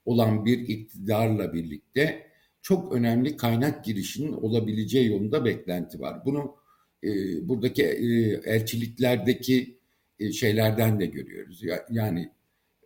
olan 0.06 0.46
bir 0.46 0.60
iktidarla 0.60 1.54
birlikte 1.54 2.28
çok 2.62 2.94
önemli 2.94 3.38
kaynak 3.38 3.86
girişinin 3.86 4.34
olabileceği 4.34 5.12
yolunda 5.12 5.46
beklenti 5.46 6.00
var. 6.00 6.26
Bunu 6.26 6.56
e, 7.04 7.10
buradaki 7.50 7.84
e, 7.84 8.08
elçiliklerdeki 8.46 9.78
e, 10.20 10.32
şeylerden 10.32 11.00
de 11.00 11.06
görüyoruz. 11.06 11.64
Yani 11.90 12.30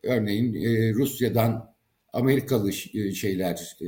örneğin 0.03 0.53
e, 0.53 0.93
Rusya'dan 0.93 1.75
Amerikalı 2.13 2.69
e, 2.69 3.11
şeyler, 3.11 3.77
e, 3.81 3.85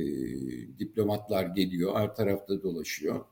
diplomatlar 0.78 1.46
geliyor, 1.46 1.96
her 1.96 2.14
tarafta 2.14 2.62
dolaşıyor. 2.62 3.24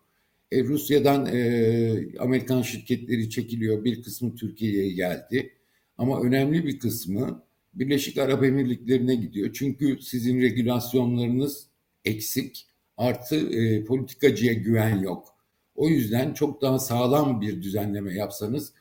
E, 0.56 0.64
Rusya'dan 0.64 1.26
e, 1.26 2.18
Amerikan 2.18 2.62
şirketleri 2.62 3.30
çekiliyor, 3.30 3.84
bir 3.84 4.02
kısmı 4.02 4.34
Türkiye'ye 4.34 4.92
geldi. 4.92 5.52
Ama 5.98 6.20
önemli 6.20 6.66
bir 6.66 6.78
kısmı 6.78 7.42
Birleşik 7.74 8.18
Arap 8.18 8.44
Emirlikleri'ne 8.44 9.14
gidiyor. 9.14 9.50
Çünkü 9.52 9.98
sizin 10.02 10.40
regülasyonlarınız 10.40 11.66
eksik, 12.04 12.66
artı 12.96 13.36
e, 13.36 13.84
politikacıya 13.84 14.52
güven 14.52 14.98
yok. 14.98 15.34
O 15.74 15.88
yüzden 15.88 16.34
çok 16.34 16.62
daha 16.62 16.78
sağlam 16.78 17.40
bir 17.40 17.62
düzenleme 17.62 18.14
yapsanız 18.14 18.72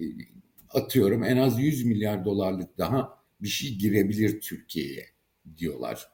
e, 0.00 0.04
atıyorum 0.70 1.24
en 1.24 1.36
az 1.36 1.60
100 1.60 1.84
milyar 1.84 2.24
dolarlık 2.24 2.78
daha 2.78 3.18
bir 3.40 3.48
şey 3.48 3.74
girebilir 3.74 4.40
Türkiye'ye 4.40 5.06
diyorlar. 5.56 6.08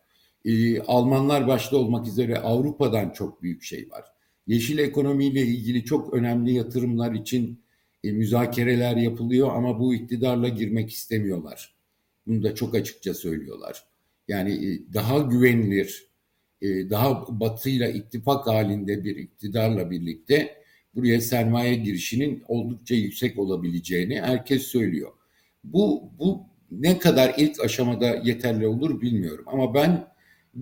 E, 0.45 0.81
Almanlar 0.81 1.49
başta 1.49 1.77
olmak 1.77 2.07
üzere 2.07 2.39
Avrupa'dan 2.39 3.11
çok 3.11 3.43
büyük 3.43 3.63
şey 3.63 3.91
var. 3.91 4.05
Yeşil 4.51 4.79
ekonomiyle 4.79 5.43
ilgili 5.43 5.85
çok 5.85 6.15
önemli 6.15 6.53
yatırımlar 6.53 7.15
için 7.15 7.61
e, 8.05 8.13
müzakereler 8.13 8.97
yapılıyor 8.97 9.51
ama 9.55 9.81
bu 9.81 9.95
iktidarla 9.95 10.49
girmek 10.49 10.91
istemiyorlar. 10.91 11.75
Bunu 12.27 12.43
da 12.43 12.55
çok 12.55 12.75
açıkça 12.75 13.15
söylüyorlar. 13.15 13.85
Yani 14.29 14.53
e, 14.53 14.95
daha 14.95 15.19
güvenilir, 15.19 16.07
e, 16.63 16.91
daha 16.91 17.41
batıyla 17.41 17.89
ittifak 17.89 18.47
halinde 18.47 19.05
bir 19.05 19.17
iktidarla 19.17 19.91
birlikte 19.91 20.55
buraya 20.95 21.21
sermaye 21.21 21.75
girişinin 21.75 22.45
oldukça 22.49 22.95
yüksek 22.95 23.39
olabileceğini 23.39 24.21
herkes 24.21 24.63
söylüyor. 24.63 25.13
Bu, 25.65 26.13
bu 26.19 26.43
ne 26.71 26.99
kadar 26.99 27.35
ilk 27.37 27.61
aşamada 27.61 28.23
yeterli 28.25 28.67
olur 28.67 29.01
bilmiyorum 29.01 29.45
ama 29.49 29.75
ben 29.75 30.07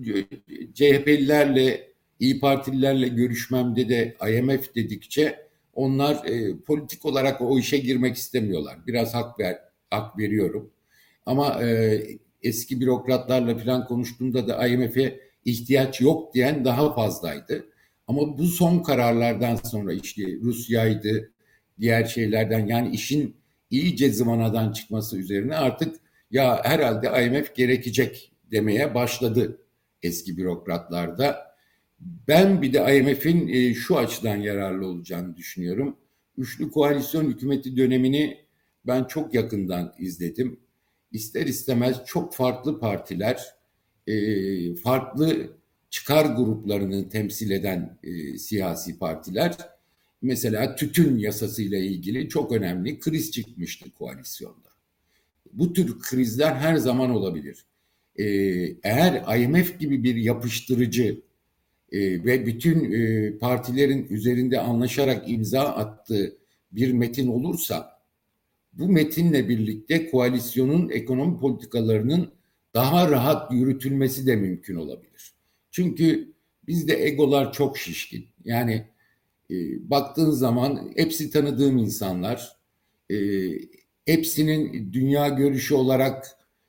e, 0.05 0.25
CHP'lilerle 0.73 1.88
İyi 2.19 2.39
Partililerle 2.39 3.07
görüşmemde 3.07 3.89
de 3.89 4.17
IMF 4.29 4.75
dedikçe 4.75 5.49
onlar 5.73 6.25
e, 6.25 6.57
politik 6.57 7.05
olarak 7.05 7.41
o 7.41 7.59
işe 7.59 7.77
girmek 7.77 8.15
istemiyorlar. 8.15 8.77
Biraz 8.87 9.15
hak 9.15 9.39
ver, 9.39 9.59
hak 9.89 10.17
veriyorum. 10.17 10.71
Ama 11.25 11.63
e, 11.63 12.01
eski 12.41 12.81
bürokratlarla 12.81 13.57
falan 13.57 13.85
konuştuğumda 13.85 14.47
da 14.47 14.67
IMF'e 14.67 15.19
ihtiyaç 15.45 16.01
yok 16.01 16.33
diyen 16.33 16.65
daha 16.65 16.93
fazlaydı. 16.93 17.65
Ama 18.07 18.37
bu 18.37 18.45
son 18.47 18.79
kararlardan 18.79 19.55
sonra 19.55 19.93
işte 19.93 20.23
Rusya'ydı, 20.41 21.31
diğer 21.79 22.05
şeylerden 22.05 22.67
yani 22.67 22.95
işin 22.95 23.35
iyice 23.69 24.11
zıvanadan 24.11 24.71
çıkması 24.71 25.17
üzerine 25.17 25.55
artık 25.55 25.95
ya 26.31 26.61
herhalde 26.63 27.25
IMF 27.25 27.55
gerekecek 27.55 28.31
demeye 28.51 28.95
başladı 28.95 29.61
eski 30.03 30.37
bürokratlarda. 30.37 31.48
Ben 32.01 32.61
bir 32.61 32.73
de 32.73 32.97
IMF'in 32.97 33.47
e, 33.47 33.73
şu 33.73 33.97
açıdan 33.97 34.35
yararlı 34.35 34.87
olacağını 34.87 35.37
düşünüyorum. 35.37 35.97
Üçlü 36.37 36.71
koalisyon 36.71 37.25
hükümeti 37.25 37.77
dönemini 37.77 38.37
ben 38.87 39.03
çok 39.03 39.33
yakından 39.33 39.93
izledim. 39.99 40.59
İster 41.11 41.45
istemez 41.45 41.97
çok 42.05 42.33
farklı 42.35 42.79
partiler, 42.79 43.55
e, 44.07 44.75
farklı 44.75 45.49
çıkar 45.89 46.25
gruplarını 46.25 47.09
temsil 47.09 47.51
eden 47.51 47.97
e, 48.03 48.37
siyasi 48.37 48.99
partiler, 48.99 49.57
mesela 50.21 50.75
tütün 50.75 51.17
yasasıyla 51.17 51.77
ilgili 51.77 52.29
çok 52.29 52.51
önemli 52.51 52.99
kriz 52.99 53.31
çıkmıştı 53.31 53.91
koalisyonda. 53.91 54.69
Bu 55.53 55.73
tür 55.73 55.99
krizler 55.99 56.55
her 56.55 56.75
zaman 56.75 57.09
olabilir. 57.09 57.65
Eğer 58.83 59.39
IMF 59.39 59.79
gibi 59.79 60.03
bir 60.03 60.15
yapıştırıcı 60.15 61.21
e, 61.91 62.25
ve 62.25 62.45
bütün 62.45 62.91
e, 62.91 63.31
partilerin 63.37 64.07
üzerinde 64.09 64.59
anlaşarak 64.59 65.29
imza 65.29 65.61
attığı 65.61 66.37
bir 66.71 66.93
metin 66.93 67.27
olursa 67.27 67.99
bu 68.73 68.87
metinle 68.87 69.49
birlikte 69.49 70.09
koalisyonun 70.09 70.89
ekonomi 70.89 71.39
politikalarının 71.39 72.31
daha 72.73 73.11
rahat 73.11 73.51
yürütülmesi 73.51 74.27
de 74.27 74.35
mümkün 74.35 74.75
olabilir. 74.75 75.33
Çünkü 75.71 76.33
bizde 76.67 77.05
egolar 77.07 77.53
çok 77.53 77.77
şişkin. 77.77 78.25
Yani 78.43 78.85
e, 79.51 79.55
baktığın 79.89 80.31
zaman 80.31 80.91
hepsi 80.95 81.31
tanıdığım 81.31 81.77
insanlar. 81.77 82.57
E, 83.11 83.15
hepsinin 84.05 84.93
dünya 84.93 85.27
görüşü 85.27 85.73
olarak 85.73 86.27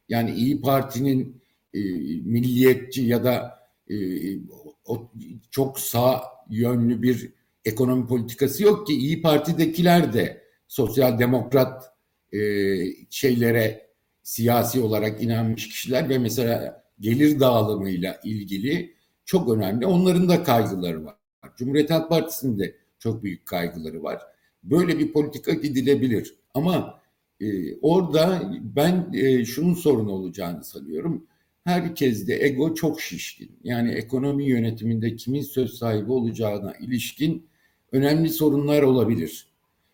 yani 0.09 0.31
İyi 0.31 0.61
Parti'nin 0.61 1.43
e, 1.75 1.81
milliyetçi 2.25 3.03
ya 3.03 3.25
da 3.25 3.61
e, 3.91 3.97
çok 5.50 5.80
sağ 5.80 6.23
yönlü 6.50 7.02
bir 7.02 7.32
ekonomi 7.64 8.06
politikası 8.06 8.62
yok 8.62 8.87
ki 8.87 8.92
İyi 8.92 9.23
Parti'dekiler 9.23 10.12
de 10.12 10.42
sosyal 10.68 11.18
demokrat 11.18 11.92
e, 12.32 12.38
şeylere 13.11 13.90
siyasi 14.23 14.80
olarak 14.80 15.23
inanmış 15.23 15.68
kişiler 15.68 16.09
ve 16.09 16.18
mesela 16.18 16.85
gelir 17.00 17.40
dağılımıyla 17.40 18.20
ilgili 18.25 18.94
çok 19.25 19.52
önemli. 19.52 19.87
Onların 19.87 20.28
da 20.28 20.42
kaygıları 20.42 21.04
var. 21.04 21.14
Cumhuriyet 21.56 21.90
Halk 21.90 22.09
Partisi'nin 22.09 22.59
de 22.59 22.76
çok 22.99 23.23
büyük 23.23 23.47
kaygıları 23.47 24.02
var. 24.02 24.23
Böyle 24.62 24.99
bir 24.99 25.12
politika 25.12 25.52
gidilebilir. 25.52 26.35
Ama 26.54 27.00
e, 27.40 27.76
orada 27.80 28.52
ben 28.62 29.12
e, 29.14 29.44
şunun 29.44 29.75
sorun 29.75 30.09
olacağını 30.09 30.64
sanıyorum. 30.64 31.26
Herkes 31.64 32.29
de 32.29 32.47
ego 32.47 32.75
çok 32.75 33.00
şişkin. 33.00 33.59
Yani 33.64 33.90
ekonomi 33.90 34.45
yönetiminde 34.45 35.17
kimin 35.17 35.43
söz 35.43 35.75
sahibi 35.75 36.12
olacağına 36.12 36.75
ilişkin 36.81 37.47
önemli 37.93 38.29
sorunlar 38.29 38.83
olabilir. 38.83 39.47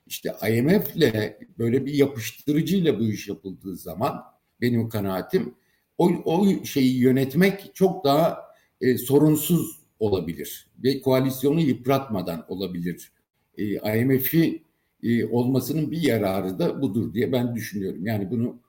İşte 0.06 0.34
IMF'le 0.50 1.36
böyle 1.58 1.86
bir 1.86 1.94
yapıştırıcıyla 1.94 2.98
bu 2.98 3.04
iş 3.04 3.28
yapıldığı 3.28 3.76
zaman 3.76 4.22
benim 4.60 4.88
kanaatim 4.88 5.54
o, 5.98 6.08
o 6.24 6.64
şeyi 6.64 6.98
yönetmek 6.98 7.74
çok 7.74 8.04
daha 8.04 8.38
e, 8.80 8.98
sorunsuz 8.98 9.80
olabilir 9.98 10.66
ve 10.84 11.00
koalisyonu 11.00 11.60
yıpratmadan 11.60 12.44
olabilir. 12.48 13.12
E, 13.58 13.64
IMF'i 13.98 14.62
e, 15.02 15.26
olmasının 15.26 15.90
bir 15.90 16.02
yararı 16.02 16.58
da 16.58 16.82
budur 16.82 17.14
diye 17.14 17.32
ben 17.32 17.54
düşünüyorum. 17.54 18.06
Yani 18.06 18.30
bunu 18.30 18.60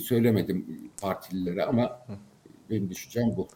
söylemedim 0.00 0.90
partililere 1.00 1.64
ama 1.64 2.06
benim 2.70 2.90
düşüncem 2.90 3.36
bu. 3.36 3.48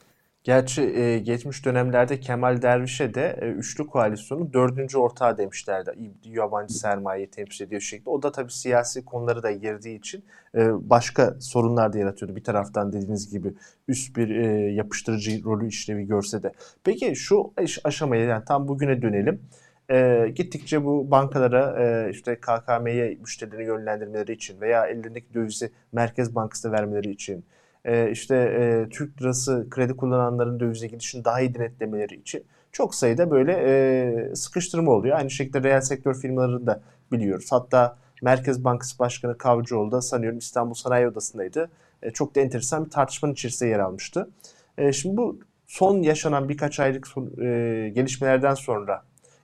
Gerçi 0.45 0.83
e, 0.83 1.19
geçmiş 1.19 1.65
dönemlerde 1.65 2.21
Kemal 2.21 2.63
Derviş'e 2.63 3.15
de 3.15 3.39
e, 3.43 3.47
üçlü 3.47 3.87
koalisyonun 3.87 4.53
dördüncü 4.53 4.99
ortağı 4.99 5.39
demişlerdi. 5.39 5.91
Yabancı 6.25 6.75
sermayeyi 6.75 7.31
temsil 7.31 7.65
ediyor 7.65 7.81
şekilde. 7.81 8.11
O 8.11 8.23
da 8.23 8.33
tabii 8.33 8.53
siyasi 8.53 9.05
konuları 9.05 9.43
da 9.43 9.51
girdiği 9.51 9.99
için 9.99 10.25
e, 10.55 10.91
başka 10.91 11.37
sorunlar 11.41 11.93
da 11.93 11.99
yaratıyordu. 11.99 12.37
Bir 12.37 12.45
taraftan 12.45 12.93
dediğiniz 12.93 13.31
gibi 13.31 13.55
üst 13.89 14.17
bir 14.17 14.31
e, 14.31 14.73
yapıştırıcı 14.73 15.45
rolü 15.45 15.69
işlevi 15.69 16.07
görse 16.07 16.43
de. 16.43 16.53
Peki 16.85 17.17
şu 17.17 17.53
aşamaya 17.85 18.25
yani 18.25 18.45
tam 18.45 18.69
bugüne 18.69 19.03
dönelim. 19.03 19.41
E, 19.91 20.29
gittikçe 20.35 20.85
bu 20.85 21.11
bankalara 21.11 21.83
e, 21.83 22.11
işte 22.11 22.37
KKM'ye 22.37 23.19
müşterilerini 23.21 23.67
yönlendirmeleri 23.67 24.33
için 24.33 24.61
veya 24.61 24.87
ellerindeki 24.87 25.35
dövizi 25.35 25.73
Merkez 25.93 26.35
Bankası'na 26.35 26.73
vermeleri 26.73 27.11
için 27.11 27.45
e, 27.85 28.11
işte 28.11 28.37
e, 28.37 28.89
Türk 28.91 29.23
lirası 29.23 29.67
kredi 29.71 29.97
kullananların 29.97 30.61
dövize 30.61 30.87
gidişini 30.87 31.25
daha 31.25 31.41
iyi 31.41 31.55
denetlemeleri 31.55 32.15
için 32.15 32.45
çok 32.73 32.95
sayıda 32.95 33.31
böyle 33.31 33.53
e, 33.53 34.35
sıkıştırma 34.37 34.93
oluyor. 34.93 35.17
Aynı 35.17 35.31
şekilde 35.31 35.63
reel 35.63 35.81
sektör 35.81 36.15
firmalarını 36.15 36.67
da 36.67 36.83
biliyoruz. 37.13 37.47
Hatta 37.51 37.97
Merkez 38.23 38.65
Bankası 38.65 38.99
Başkanı 38.99 39.39
Kavcıoğlu 39.39 39.93
da 39.93 40.01
sanıyorum 40.01 40.39
İstanbul 40.39 40.75
Sanayi 40.75 41.09
Odası'ndaydı. 41.09 41.71
E, 42.03 42.11
çok 42.11 42.35
da 42.35 42.41
enteresan 42.41 42.85
bir 42.85 42.91
tartışmanın 42.91 43.33
içerisinde 43.33 43.71
yer 43.71 43.79
almıştı. 43.79 44.31
E, 44.79 44.93
şimdi 44.93 45.17
bu 45.17 45.39
son 45.67 46.03
yaşanan 46.03 46.49
birkaç 46.49 46.81
aylık 46.81 47.07
son, 47.07 47.25
e, 47.41 47.89
gelişmelerden 47.89 48.55
sonra 48.55 49.03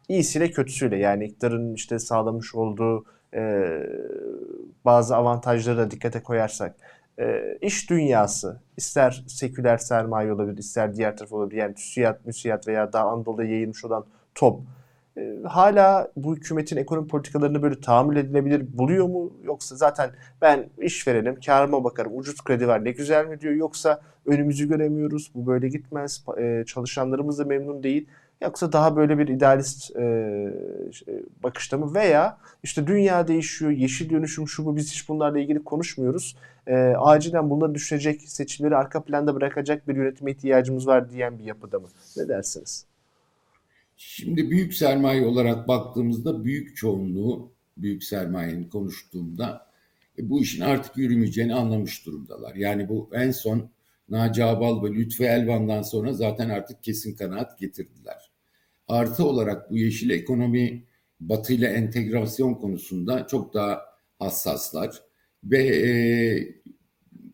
iyisiyle 0.08 0.50
kötüsüyle 0.50 0.96
yani 0.96 1.24
iktidarın 1.24 1.74
işte 1.74 1.98
sağlamış 1.98 2.54
olduğu 2.54 3.04
e, 3.34 3.72
bazı 4.84 5.16
avantajları 5.16 5.76
da 5.76 5.90
dikkate 5.90 6.22
koyarsak 6.22 6.76
e, 7.18 7.58
iş 7.60 7.90
dünyası 7.90 8.60
ister 8.76 9.24
seküler 9.28 9.78
sermaye 9.78 10.32
olabilir 10.32 10.58
ister 10.58 10.96
diğer 10.96 11.16
taraf 11.16 11.32
olabilir 11.32 11.60
yani 11.60 11.74
TÜSİAD, 11.74 12.20
MÜSİAD 12.26 12.66
veya 12.66 12.92
daha 12.92 13.08
Anadolu'ya 13.08 13.50
yayılmış 13.50 13.84
olan 13.84 14.04
TOP 14.34 14.60
e, 15.18 15.36
hala 15.44 16.12
bu 16.16 16.36
hükümetin 16.36 16.76
ekonomi 16.76 17.08
politikalarını 17.08 17.62
böyle 17.62 17.80
tahammül 17.80 18.16
edilebilir 18.16 18.78
buluyor 18.78 19.06
mu? 19.06 19.32
Yoksa 19.44 19.76
zaten 19.76 20.10
ben 20.42 20.70
iş 20.78 21.08
verelim, 21.08 21.40
karıma 21.46 21.84
bakarım, 21.84 22.18
ucuz 22.18 22.44
kredi 22.44 22.68
var 22.68 22.84
ne 22.84 22.90
güzel 22.90 23.26
mi 23.26 23.40
diyor. 23.40 23.54
Yoksa 23.54 24.00
önümüzü 24.26 24.68
göremiyoruz, 24.68 25.30
bu 25.34 25.46
böyle 25.46 25.68
gitmez, 25.68 26.24
e, 26.38 26.64
çalışanlarımız 26.66 27.38
da 27.38 27.44
memnun 27.44 27.82
değil. 27.82 28.08
Yoksa 28.42 28.72
daha 28.72 28.96
böyle 28.96 29.18
bir 29.18 29.28
idealist 29.28 29.96
e, 29.96 30.02
bakışta 31.42 31.78
mı? 31.78 31.94
Veya 31.94 32.38
işte 32.62 32.86
dünya 32.86 33.28
değişiyor, 33.28 33.70
yeşil 33.70 34.10
dönüşüm 34.10 34.48
şu 34.48 34.66
bu 34.66 34.76
biz 34.76 34.92
hiç 34.92 35.08
bunlarla 35.08 35.38
ilgili 35.38 35.64
konuşmuyoruz. 35.64 36.36
E, 36.66 36.74
acilen 36.98 37.50
bunları 37.50 37.74
düşecek, 37.74 38.22
seçimleri 38.22 38.76
arka 38.76 39.04
planda 39.04 39.34
bırakacak 39.34 39.88
bir 39.88 39.96
yönetime 39.96 40.30
ihtiyacımız 40.30 40.86
var 40.86 41.10
diyen 41.10 41.38
bir 41.38 41.44
yapıda 41.44 41.78
mı? 41.78 41.88
Ne 42.16 42.28
dersiniz? 42.28 42.86
Şimdi 43.96 44.50
büyük 44.50 44.74
sermaye 44.74 45.26
olarak 45.26 45.68
baktığımızda 45.68 46.44
büyük 46.44 46.76
çoğunluğu 46.76 47.50
büyük 47.76 48.04
sermayenin 48.04 48.64
konuştuğunda 48.64 49.66
e, 50.18 50.30
bu 50.30 50.40
işin 50.40 50.60
artık 50.60 50.96
yürümeyeceğini 50.96 51.54
anlamış 51.54 52.06
durumdalar. 52.06 52.54
Yani 52.54 52.88
bu 52.88 53.10
en 53.12 53.30
son 53.30 53.68
Naci 54.08 54.44
Abal 54.44 54.82
ve 54.82 54.90
Lütfü 54.90 55.24
Elvan'dan 55.24 55.82
sonra 55.82 56.12
zaten 56.12 56.48
artık 56.48 56.82
kesin 56.82 57.16
kanaat 57.16 57.58
getirdiler. 57.58 58.25
Artı 58.88 59.24
olarak 59.24 59.70
bu 59.70 59.76
yeşil 59.76 60.10
ekonomi 60.10 60.84
Batı 61.20 61.52
ile 61.52 61.66
entegrasyon 61.66 62.54
konusunda 62.54 63.26
çok 63.26 63.54
daha 63.54 63.82
hassaslar 64.18 65.02
ve 65.44 65.66
e, 65.66 65.90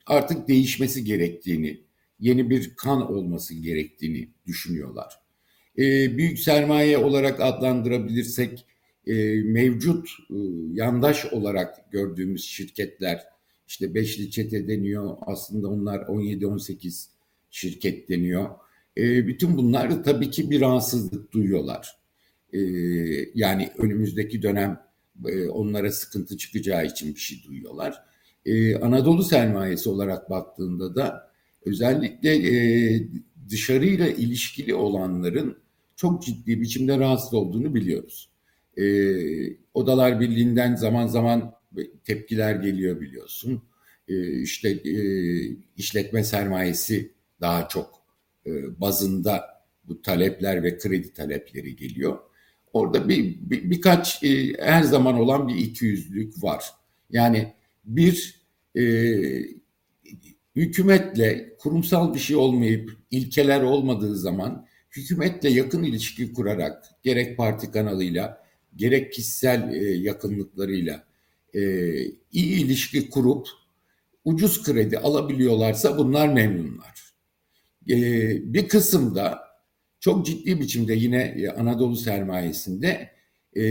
artık 0.06 0.48
değişmesi 0.48 1.04
gerektiğini, 1.04 1.80
yeni 2.20 2.50
bir 2.50 2.76
kan 2.76 3.12
olması 3.12 3.54
gerektiğini 3.54 4.28
düşünüyorlar. 4.46 5.14
E, 5.78 6.16
büyük 6.16 6.38
sermaye 6.38 6.98
olarak 6.98 7.40
adlandırabilirsek 7.40 8.66
e, 9.06 9.34
mevcut 9.34 10.08
e, 10.30 10.36
yandaş 10.72 11.26
olarak 11.26 11.92
gördüğümüz 11.92 12.44
şirketler 12.44 13.24
işte 13.66 13.94
beşli 13.94 14.30
çete 14.30 14.68
deniyor. 14.68 15.16
Aslında 15.20 15.68
onlar 15.68 15.98
17-18 15.98 17.06
şirket 17.50 18.08
deniyor. 18.08 18.50
E, 18.96 19.26
bütün 19.26 19.56
bunlar 19.56 20.04
tabii 20.04 20.30
ki 20.30 20.50
bir 20.50 20.60
rahatsızlık 20.60 21.32
duyuyorlar. 21.32 21.96
E, 22.52 22.60
yani 23.34 23.70
önümüzdeki 23.78 24.42
dönem 24.42 24.80
e, 25.26 25.48
onlara 25.48 25.92
sıkıntı 25.92 26.36
çıkacağı 26.36 26.86
için 26.86 27.14
bir 27.14 27.20
şey 27.20 27.42
duyuyorlar. 27.48 28.02
E, 28.46 28.76
Anadolu 28.76 29.22
sermayesi 29.22 29.88
olarak 29.88 30.30
baktığında 30.30 30.94
da 30.94 31.30
özellikle 31.64 32.34
e, 32.34 33.02
dışarıyla 33.48 34.08
ilişkili 34.08 34.74
olanların 34.74 35.58
çok 35.96 36.22
ciddi 36.22 36.60
biçimde 36.60 36.98
rahatsız 36.98 37.34
olduğunu 37.34 37.74
biliyoruz. 37.74 38.30
E, 38.76 38.84
Odalar 39.74 40.20
Birliği'nden 40.20 40.74
zaman 40.74 41.06
zaman 41.06 41.54
tepkiler 42.04 42.54
geliyor 42.54 43.00
biliyorsun. 43.00 43.62
E, 44.08 44.40
işte 44.40 44.70
e, 44.70 44.96
işletme 45.76 46.24
sermayesi 46.24 47.12
daha 47.40 47.68
çok 47.68 48.01
bazında 48.80 49.44
bu 49.84 50.02
talepler 50.02 50.62
ve 50.62 50.78
kredi 50.78 51.12
talepleri 51.12 51.76
geliyor. 51.76 52.18
Orada 52.72 53.08
bir, 53.08 53.36
bir 53.40 53.70
birkaç 53.70 54.24
e, 54.24 54.52
her 54.58 54.82
zaman 54.82 55.14
olan 55.14 55.48
bir 55.48 55.54
ikiyüzlülük 55.54 56.42
var. 56.42 56.64
Yani 57.10 57.52
bir 57.84 58.42
e, 58.76 58.82
hükümetle 60.56 61.56
kurumsal 61.58 62.14
bir 62.14 62.18
şey 62.18 62.36
olmayıp 62.36 62.96
ilkeler 63.10 63.62
olmadığı 63.62 64.16
zaman 64.16 64.66
hükümetle 64.90 65.48
yakın 65.48 65.82
ilişki 65.82 66.32
kurarak 66.32 66.84
gerek 67.02 67.36
parti 67.36 67.70
kanalıyla 67.70 68.42
gerek 68.76 69.12
kişisel 69.12 69.72
e, 69.72 69.90
yakınlıklarıyla 69.90 71.04
e, 71.54 71.60
iyi 72.32 72.64
ilişki 72.64 73.10
kurup 73.10 73.48
ucuz 74.24 74.62
kredi 74.62 74.98
alabiliyorlarsa 74.98 75.98
bunlar 75.98 76.28
memnunlar. 76.28 77.11
E, 77.88 77.94
bir 78.54 78.68
kısımda 78.68 79.38
çok 80.00 80.26
ciddi 80.26 80.60
biçimde 80.60 80.94
yine 80.94 81.22
e, 81.22 81.48
Anadolu 81.48 81.96
sermayesinde 81.96 83.10
e, 83.56 83.64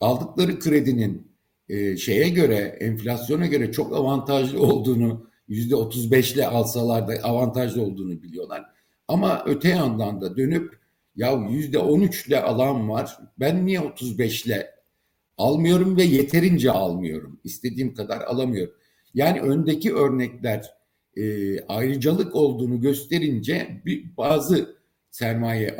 aldıkları 0.00 0.58
kredinin 0.58 1.32
e, 1.68 1.96
şeye 1.96 2.28
göre 2.28 2.56
enflasyona 2.80 3.46
göre 3.46 3.72
çok 3.72 3.96
avantajlı 3.96 4.62
olduğunu 4.62 5.30
yüzde 5.48 5.76
otuz 5.76 6.10
beşle 6.12 6.46
alsalar 6.46 7.08
da 7.08 7.12
avantajlı 7.22 7.82
olduğunu 7.82 8.22
biliyorlar. 8.22 8.64
Ama 9.08 9.42
öte 9.46 9.68
yandan 9.68 10.20
da 10.20 10.36
dönüp 10.36 10.78
ya 11.16 11.32
yüzde 11.50 11.78
on 11.78 12.00
üçle 12.00 12.42
alan 12.42 12.88
var. 12.88 13.18
Ben 13.40 13.66
niye 13.66 13.78
35'le 13.78 14.66
almıyorum 15.38 15.96
ve 15.96 16.02
yeterince 16.02 16.70
almıyorum. 16.70 17.40
İstediğim 17.44 17.94
kadar 17.94 18.20
alamıyorum. 18.20 18.74
Yani 19.14 19.40
öndeki 19.40 19.94
örnekler 19.94 20.70
e, 21.16 21.60
ayrıcalık 21.60 22.34
olduğunu 22.34 22.80
gösterince 22.80 23.82
bir, 23.86 24.16
bazı 24.16 24.76
sermaye 25.10 25.76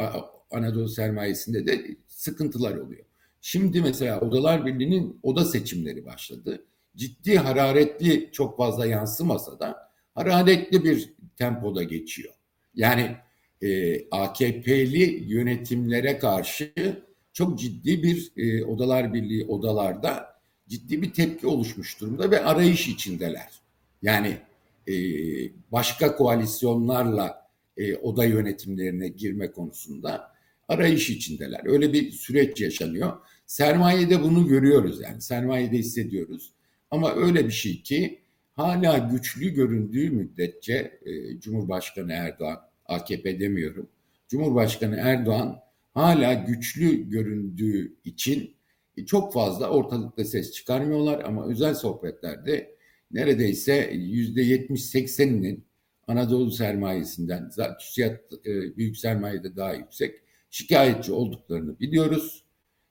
Anadolu 0.50 0.88
sermayesinde 0.88 1.66
de 1.66 1.96
sıkıntılar 2.06 2.76
oluyor. 2.76 3.04
Şimdi 3.40 3.80
mesela 3.80 4.20
Odalar 4.20 4.66
Birliği'nin 4.66 5.20
oda 5.22 5.44
seçimleri 5.44 6.04
başladı. 6.04 6.64
Ciddi 6.96 7.38
hararetli 7.38 8.28
çok 8.32 8.56
fazla 8.56 8.86
yansımasa 8.86 9.60
da 9.60 9.90
hararetli 10.14 10.84
bir 10.84 11.14
tempoda 11.36 11.82
geçiyor. 11.82 12.34
Yani 12.74 13.16
e, 13.62 14.00
AKP'li 14.10 15.24
yönetimlere 15.32 16.18
karşı 16.18 16.72
çok 17.32 17.58
ciddi 17.58 18.02
bir 18.02 18.32
e, 18.36 18.64
Odalar 18.64 19.14
Birliği 19.14 19.46
odalarda 19.46 20.26
ciddi 20.68 21.02
bir 21.02 21.12
tepki 21.12 21.46
oluşmuş 21.46 22.00
durumda 22.00 22.30
ve 22.30 22.44
arayış 22.44 22.88
içindeler. 22.88 23.48
Yani 24.02 24.38
e, 24.88 24.94
başka 25.72 26.16
koalisyonlarla 26.16 27.46
e, 27.76 27.96
oda 27.96 28.24
yönetimlerine 28.24 29.08
girme 29.08 29.52
konusunda 29.52 30.32
arayış 30.68 31.10
içindeler. 31.10 31.60
Öyle 31.64 31.92
bir 31.92 32.10
süreç 32.10 32.60
yaşanıyor. 32.60 33.12
Sermayede 33.46 34.22
bunu 34.22 34.48
görüyoruz 34.48 35.00
yani 35.00 35.20
sermayede 35.20 35.78
hissediyoruz. 35.78 36.52
Ama 36.90 37.14
öyle 37.14 37.46
bir 37.46 37.52
şey 37.52 37.82
ki 37.82 38.18
hala 38.54 38.98
güçlü 38.98 39.54
göründüğü 39.54 40.10
müddetçe 40.10 41.00
e, 41.04 41.40
Cumhurbaşkanı 41.40 42.12
Erdoğan, 42.12 42.60
AKP 42.86 43.40
demiyorum, 43.40 43.88
Cumhurbaşkanı 44.28 44.96
Erdoğan 44.96 45.60
hala 45.94 46.34
güçlü 46.34 47.10
göründüğü 47.10 47.96
için 48.04 48.56
çok 49.06 49.32
fazla 49.32 49.70
ortalıkta 49.70 50.24
ses 50.24 50.52
çıkarmıyorlar 50.52 51.24
ama 51.24 51.46
özel 51.46 51.74
sohbetlerde 51.74 52.75
neredeyse 53.10 53.90
yüzde 53.94 54.42
yetmiş 54.42 54.84
sekseninin 54.84 55.66
Anadolu 56.06 56.50
sermayesinden, 56.50 57.50
TÜSİAD 57.80 58.16
e, 58.46 58.76
büyük 58.76 58.98
sermayede 58.98 59.56
daha 59.56 59.74
yüksek 59.74 60.14
şikayetçi 60.50 61.12
olduklarını 61.12 61.80
biliyoruz 61.80 62.44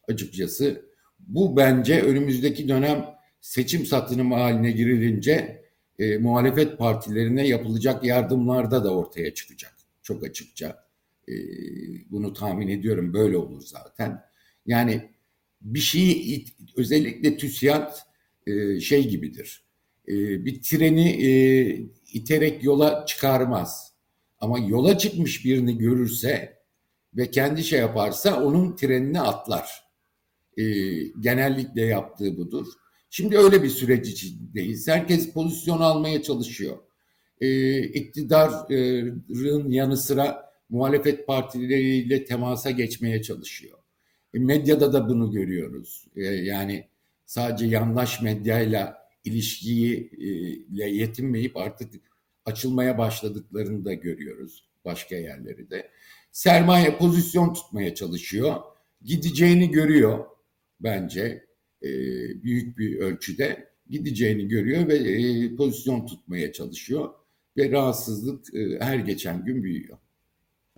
açıkçası. 0.07 0.85
Bu 1.19 1.57
bence 1.57 2.01
önümüzdeki 2.01 2.67
dönem 2.67 3.05
seçim 3.41 3.85
satınımı 3.85 4.35
haline 4.35 4.71
girilince 4.71 5.65
e, 5.99 6.17
muhalefet 6.17 6.77
partilerine 6.77 7.47
yapılacak 7.47 8.03
yardımlarda 8.03 8.83
da 8.83 8.95
ortaya 8.95 9.33
çıkacak. 9.33 9.75
Çok 10.01 10.23
açıkça. 10.23 10.85
E, 11.27 11.33
bunu 12.11 12.33
tahmin 12.33 12.67
ediyorum 12.67 13.13
böyle 13.13 13.37
olur 13.37 13.61
zaten. 13.65 14.21
Yani 14.65 15.09
bir 15.61 15.79
şeyi 15.79 16.45
özellikle 16.77 17.37
TÜSİAD 17.37 17.91
e, 18.47 18.79
şey 18.79 19.09
gibidir. 19.09 19.64
E, 20.07 20.45
bir 20.45 20.61
treni 20.61 21.09
e, 21.09 21.29
iterek 22.13 22.63
yola 22.63 23.05
çıkarmaz. 23.05 23.93
Ama 24.39 24.59
yola 24.59 24.97
çıkmış 24.97 25.45
birini 25.45 25.77
görürse 25.77 26.59
ve 27.13 27.31
kendi 27.31 27.63
şey 27.63 27.79
yaparsa 27.79 28.43
onun 28.43 28.75
trenini 28.75 29.21
atlar. 29.21 29.69
E, 30.57 30.63
genellikle 31.19 31.81
yaptığı 31.81 32.37
budur. 32.37 32.67
Şimdi 33.09 33.37
öyle 33.37 33.63
bir 33.63 33.69
süreç 33.69 34.07
içindeyiz. 34.07 34.87
Herkes 34.87 35.31
pozisyon 35.31 35.79
almaya 35.79 36.23
çalışıyor. 36.23 36.77
E, 37.41 37.47
yanı 39.69 39.97
sıra 39.97 40.51
muhalefet 40.69 41.27
partileriyle 41.27 42.25
temasa 42.25 42.71
geçmeye 42.71 43.21
çalışıyor. 43.21 43.77
Medyada 44.33 44.93
da 44.93 45.09
bunu 45.09 45.31
görüyoruz. 45.31 46.05
Yani 46.15 46.87
sadece 47.25 47.65
yandaş 47.65 48.21
medyayla 48.21 49.04
ilişkiyi 49.25 50.09
ile 50.69 50.89
yetinmeyip 50.89 51.57
artık 51.57 51.93
açılmaya 52.45 52.97
başladıklarını 52.97 53.85
da 53.85 53.93
görüyoruz 53.93 54.69
başka 54.85 55.15
yerleri 55.15 55.69
de. 55.69 55.89
Sermaye 56.31 56.97
pozisyon 56.97 57.53
tutmaya 57.53 57.95
çalışıyor. 57.95 58.55
Gideceğini 59.01 59.71
görüyor 59.71 60.25
bence 60.79 61.45
e, 61.83 61.89
büyük 62.43 62.77
bir 62.77 62.99
ölçüde 62.99 63.69
gideceğini 63.89 64.47
görüyor 64.47 64.87
ve 64.87 64.95
e, 64.95 65.55
pozisyon 65.55 66.05
tutmaya 66.05 66.51
çalışıyor 66.51 67.09
ve 67.57 67.71
rahatsızlık 67.71 68.55
e, 68.55 68.79
her 68.79 68.99
geçen 68.99 69.45
gün 69.45 69.63
büyüyor 69.63 69.97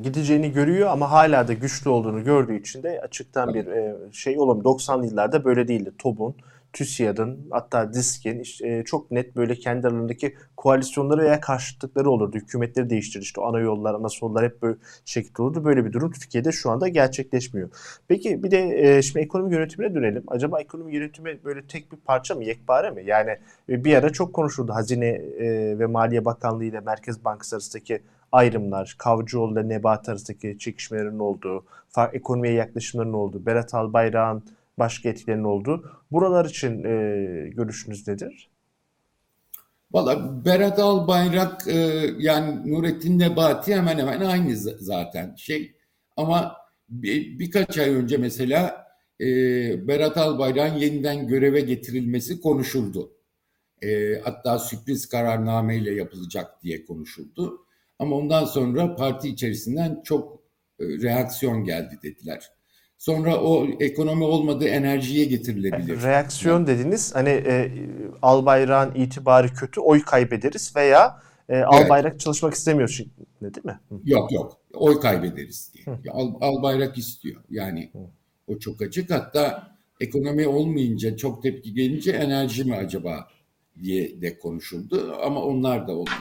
gideceğini 0.01 0.51
görüyor 0.51 0.89
ama 0.89 1.11
hala 1.11 1.47
da 1.47 1.53
güçlü 1.53 1.89
olduğunu 1.89 2.23
gördüğü 2.23 2.59
için 2.59 2.83
de 2.83 3.01
açıktan 3.01 3.53
bir 3.53 3.67
e, 3.67 3.95
şey 4.11 4.39
olamıyor. 4.39 4.65
90'lı 4.65 5.05
yıllarda 5.05 5.45
böyle 5.45 5.67
değildi. 5.67 5.91
TOB'un, 5.97 6.35
TÜSİAD'ın 6.77 7.47
hatta 7.51 7.93
DİSK'in 7.93 8.39
işte, 8.39 8.83
çok 8.85 9.11
net 9.11 9.35
böyle 9.35 9.55
kendi 9.55 9.87
aralarındaki 9.87 10.35
koalisyonları 10.57 11.21
veya 11.21 11.39
karşıtlıkları 11.39 12.09
olurdu. 12.09 12.37
Hükümetleri 12.37 12.89
değiştirdi. 12.89 13.23
İşte 13.23 13.41
ana 13.41 13.59
yollar, 13.59 13.93
ana 13.93 14.09
sollar 14.09 14.45
hep 14.45 14.61
böyle 14.61 14.77
şekilde 15.05 15.41
olurdu. 15.41 15.65
Böyle 15.65 15.85
bir 15.85 15.93
durum 15.93 16.11
Türkiye'de 16.11 16.51
şu 16.51 16.69
anda 16.71 16.87
gerçekleşmiyor. 16.87 17.69
Peki 18.07 18.43
bir 18.43 18.51
de 18.51 18.79
e, 18.79 19.01
şimdi 19.01 19.19
ekonomi 19.19 19.55
yönetimine 19.55 19.95
dönelim. 19.95 20.23
Acaba 20.27 20.61
ekonomi 20.61 20.95
yönetimi 20.95 21.39
böyle 21.43 21.67
tek 21.67 21.91
bir 21.91 21.97
parça 21.97 22.35
mı, 22.35 22.43
yekpare 22.43 22.91
mi? 22.91 23.03
Yani 23.05 23.37
e, 23.69 23.83
bir 23.85 23.95
ara 23.95 24.09
çok 24.09 24.33
konuşuldu. 24.33 24.73
Hazine 24.73 25.07
e, 25.07 25.79
ve 25.79 25.85
Maliye 25.85 26.25
Bakanlığı 26.25 26.65
ile 26.65 26.79
Merkez 26.79 27.25
Bankası 27.25 27.55
arasındaki 27.55 28.01
ayrımlar, 28.31 28.95
Kavcıoğlu 28.97 29.53
ile 29.53 29.69
Nebat 29.69 30.09
arasındaki 30.09 30.59
çekişmelerin 30.59 31.19
olduğu, 31.19 31.65
ekonomiye 32.13 32.53
yaklaşımların 32.53 33.13
olduğu, 33.13 33.45
Berat 33.45 33.73
Albayrak'ın 33.73 34.43
başka 34.79 35.09
etkilerinin 35.09 35.43
olduğu. 35.43 35.91
Buralar 36.11 36.45
için 36.45 36.83
e, 36.83 37.49
görüşünüz 37.49 38.07
nedir? 38.07 38.49
Valla 39.91 40.45
Berat 40.45 40.79
Albayrak 40.79 41.67
e, 41.67 42.09
yani 42.19 42.71
Nurettin 42.71 43.19
Nebati 43.19 43.75
hemen 43.75 43.97
hemen 43.97 44.21
aynı 44.21 44.55
zaten 44.55 45.35
şey. 45.35 45.75
Ama 46.17 46.55
bir, 46.89 47.39
birkaç 47.39 47.77
ay 47.77 47.89
önce 47.89 48.17
mesela 48.17 48.87
e, 49.21 49.25
Berat 49.87 50.17
Albayrak'ın 50.17 50.77
yeniden 50.77 51.27
göreve 51.27 51.61
getirilmesi 51.61 52.41
konuşuldu. 52.41 53.11
E, 53.81 54.19
hatta 54.23 54.59
sürpriz 54.59 55.09
kararnameyle 55.09 55.93
yapılacak 55.93 56.63
diye 56.63 56.85
konuşuldu. 56.85 57.65
Ama 57.99 58.15
ondan 58.15 58.45
sonra 58.45 58.95
parti 58.95 59.29
içerisinden 59.29 60.01
çok 60.03 60.41
e, 60.79 60.83
reaksiyon 60.83 61.63
geldi 61.63 61.99
dediler. 62.03 62.51
Sonra 62.97 63.41
o 63.41 63.67
ekonomi 63.79 64.23
olmadığı 64.23 64.67
enerjiye 64.67 65.25
getirilebilir. 65.25 66.01
Reaksiyon 66.01 66.57
yani. 66.57 66.67
dediniz 66.67 67.15
hani 67.15 67.29
e, 67.29 67.71
Albayrak'ın 68.21 68.95
itibarı 68.95 69.53
kötü 69.53 69.81
oy 69.81 70.01
kaybederiz 70.01 70.75
veya 70.75 71.21
e, 71.49 71.55
evet. 71.55 71.65
Albayrak 71.67 72.19
çalışmak 72.19 72.53
istemiyor 72.53 72.89
şimdi 72.89 73.09
değil 73.41 73.65
mi? 73.65 73.79
Hı. 73.89 73.95
Yok 74.05 74.31
yok 74.31 74.57
oy 74.73 74.99
kaybederiz 74.99 75.71
diye. 75.73 75.97
Al, 76.11 76.33
Albayrak 76.41 76.97
istiyor 76.97 77.41
yani 77.49 77.89
Hı. 77.93 77.99
o 78.47 78.59
çok 78.59 78.81
açık 78.81 79.11
hatta 79.11 79.77
ekonomi 79.99 80.47
olmayınca 80.47 81.17
çok 81.17 81.43
tepki 81.43 81.73
gelince 81.73 82.11
enerji 82.11 82.63
mi 82.63 82.75
acaba 82.75 83.27
diye 83.83 84.21
de 84.21 84.39
konuşuldu 84.39 85.17
ama 85.23 85.43
onlar 85.43 85.87
da 85.87 85.91
olmadı. 85.91 86.11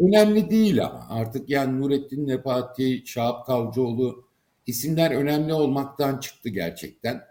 Önemli 0.00 0.50
değil 0.50 0.84
ama 0.84 1.06
artık 1.10 1.50
yani 1.50 1.80
Nurettin 1.80 2.26
Nepati, 2.26 3.02
Şahap 3.06 3.46
Kavcıoğlu 3.46 4.24
isimler 4.66 5.10
önemli 5.10 5.52
olmaktan 5.52 6.20
çıktı 6.20 6.48
gerçekten. 6.48 7.22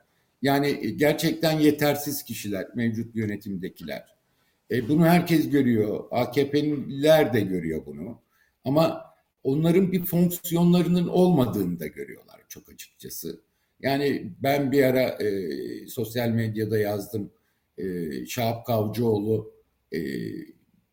Yani 0.41 0.97
gerçekten 0.97 1.59
yetersiz 1.59 2.23
kişiler, 2.23 2.67
mevcut 2.75 3.15
yönetimdekiler. 3.15 4.05
E, 4.71 4.89
bunu 4.89 5.05
herkes 5.05 5.49
görüyor. 5.49 6.03
AKP'liler 6.11 7.33
de 7.33 7.41
görüyor 7.41 7.85
bunu. 7.85 8.21
Ama 8.65 9.05
onların 9.43 9.91
bir 9.91 10.05
fonksiyonlarının 10.05 11.07
olmadığını 11.07 11.79
da 11.79 11.87
görüyorlar 11.87 12.31
çok 12.51 12.69
açıkçası. 12.69 13.41
Yani 13.81 14.31
ben 14.43 14.71
bir 14.71 14.83
ara 14.83 15.01
e, 15.01 15.87
sosyal 15.87 16.29
medyada 16.29 16.77
yazdım. 16.77 17.31
E, 17.77 17.85
Şahap 18.25 18.65
Kavcıoğlu 18.65 19.53
e, 19.93 19.99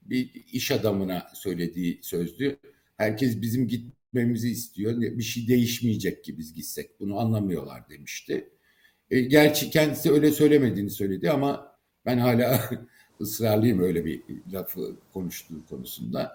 bir 0.02 0.44
iş 0.52 0.70
adamına 0.70 1.26
söylediği 1.34 1.98
sözdü. 2.02 2.58
Herkes 2.96 3.42
bizim 3.42 3.68
gitmemizi 4.08 4.50
istiyor. 4.50 5.00
Bir 5.00 5.22
şey 5.22 5.48
değişmeyecek 5.48 6.24
ki 6.24 6.38
biz 6.38 6.54
gitsek. 6.54 7.00
Bunu 7.00 7.18
anlamıyorlar 7.18 7.88
demişti. 7.88 8.48
E, 9.10 9.20
gerçi 9.20 9.70
kendisi 9.70 10.12
öyle 10.12 10.30
söylemediğini 10.30 10.90
söyledi 10.90 11.30
ama 11.30 11.76
ben 12.06 12.18
hala 12.18 12.70
ısrarlıyım 13.20 13.80
öyle 13.80 14.04
bir 14.04 14.22
lafı 14.52 14.96
konuştuğu 15.12 15.66
konusunda. 15.66 16.32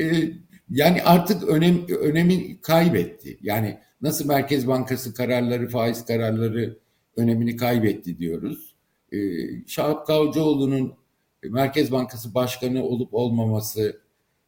E, 0.00 0.30
yani 0.70 1.02
artık 1.02 1.48
önem, 1.48 1.86
önemi 1.88 2.60
kaybetti. 2.60 3.38
Yani 3.42 3.78
nasıl 4.02 4.26
Merkez 4.26 4.66
Bankası 4.66 5.14
kararları, 5.14 5.68
faiz 5.68 6.04
kararları 6.04 6.78
önemini 7.16 7.56
kaybetti 7.56 8.18
diyoruz. 8.18 8.74
E, 9.12 9.18
Şahap 9.66 10.06
Kavcıoğlu'nun 10.06 10.94
Merkez 11.44 11.92
Bankası 11.92 12.34
Başkanı 12.34 12.84
olup 12.84 13.14
olmaması 13.14 14.00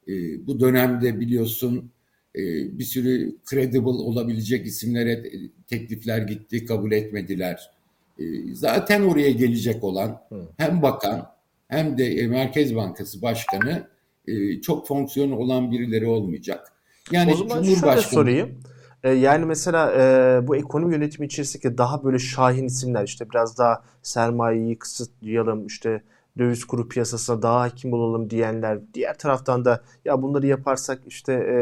e, 0.09 0.12
bu 0.47 0.61
dönemde 0.61 1.21
biliyorsun 1.21 1.93
bir 2.35 2.85
sürü 2.85 3.37
credible 3.51 3.88
olabilecek 3.88 4.67
isimlere 4.67 5.23
teklifler 5.67 6.19
gitti, 6.19 6.64
kabul 6.64 6.93
etmediler. 6.93 7.71
E, 8.19 8.25
zaten 8.55 9.03
oraya 9.03 9.31
gelecek 9.31 9.85
olan 9.85 10.23
hem 10.57 10.83
bakan 10.83 11.27
hem 11.69 11.99
de 11.99 12.27
Merkez 12.27 12.77
Bankası 12.77 13.23
Başkanı 13.23 13.88
e, 14.29 14.61
çok 14.61 14.87
fonksiyon 14.87 15.31
olan 15.31 15.73
birileri 15.73 16.07
olmayacak. 16.07 16.73
Yani 17.11 17.33
o 17.33 17.37
zaman 17.37 17.62
Cumhurbaşkanı... 17.62 18.03
şöyle 18.03 18.14
sorayım. 18.14 18.61
E, 19.05 19.11
yani 19.11 19.47
mesela 19.47 19.93
e, 19.93 20.47
bu 20.47 20.57
ekonomi 20.57 20.95
yönetimi 20.95 21.27
içerisindeki 21.27 21.79
daha 21.79 22.05
böyle 22.05 22.19
şahin 22.19 22.67
isimler 22.67 23.05
işte 23.05 23.31
biraz 23.31 23.59
daha 23.59 23.85
sermayeyi 24.03 24.79
kısıtlayalım 24.79 25.67
işte 25.67 26.03
döviz 26.38 26.64
kuru 26.64 26.88
piyasasına 26.88 27.43
daha 27.43 27.61
hakim 27.61 27.93
olalım 27.93 28.31
diyenler 28.31 28.79
diğer 28.95 29.19
taraftan 29.19 29.64
da 29.64 29.83
ya 30.05 30.23
bunları 30.23 30.47
yaparsak 30.47 31.01
işte 31.07 31.33
e, 31.33 31.57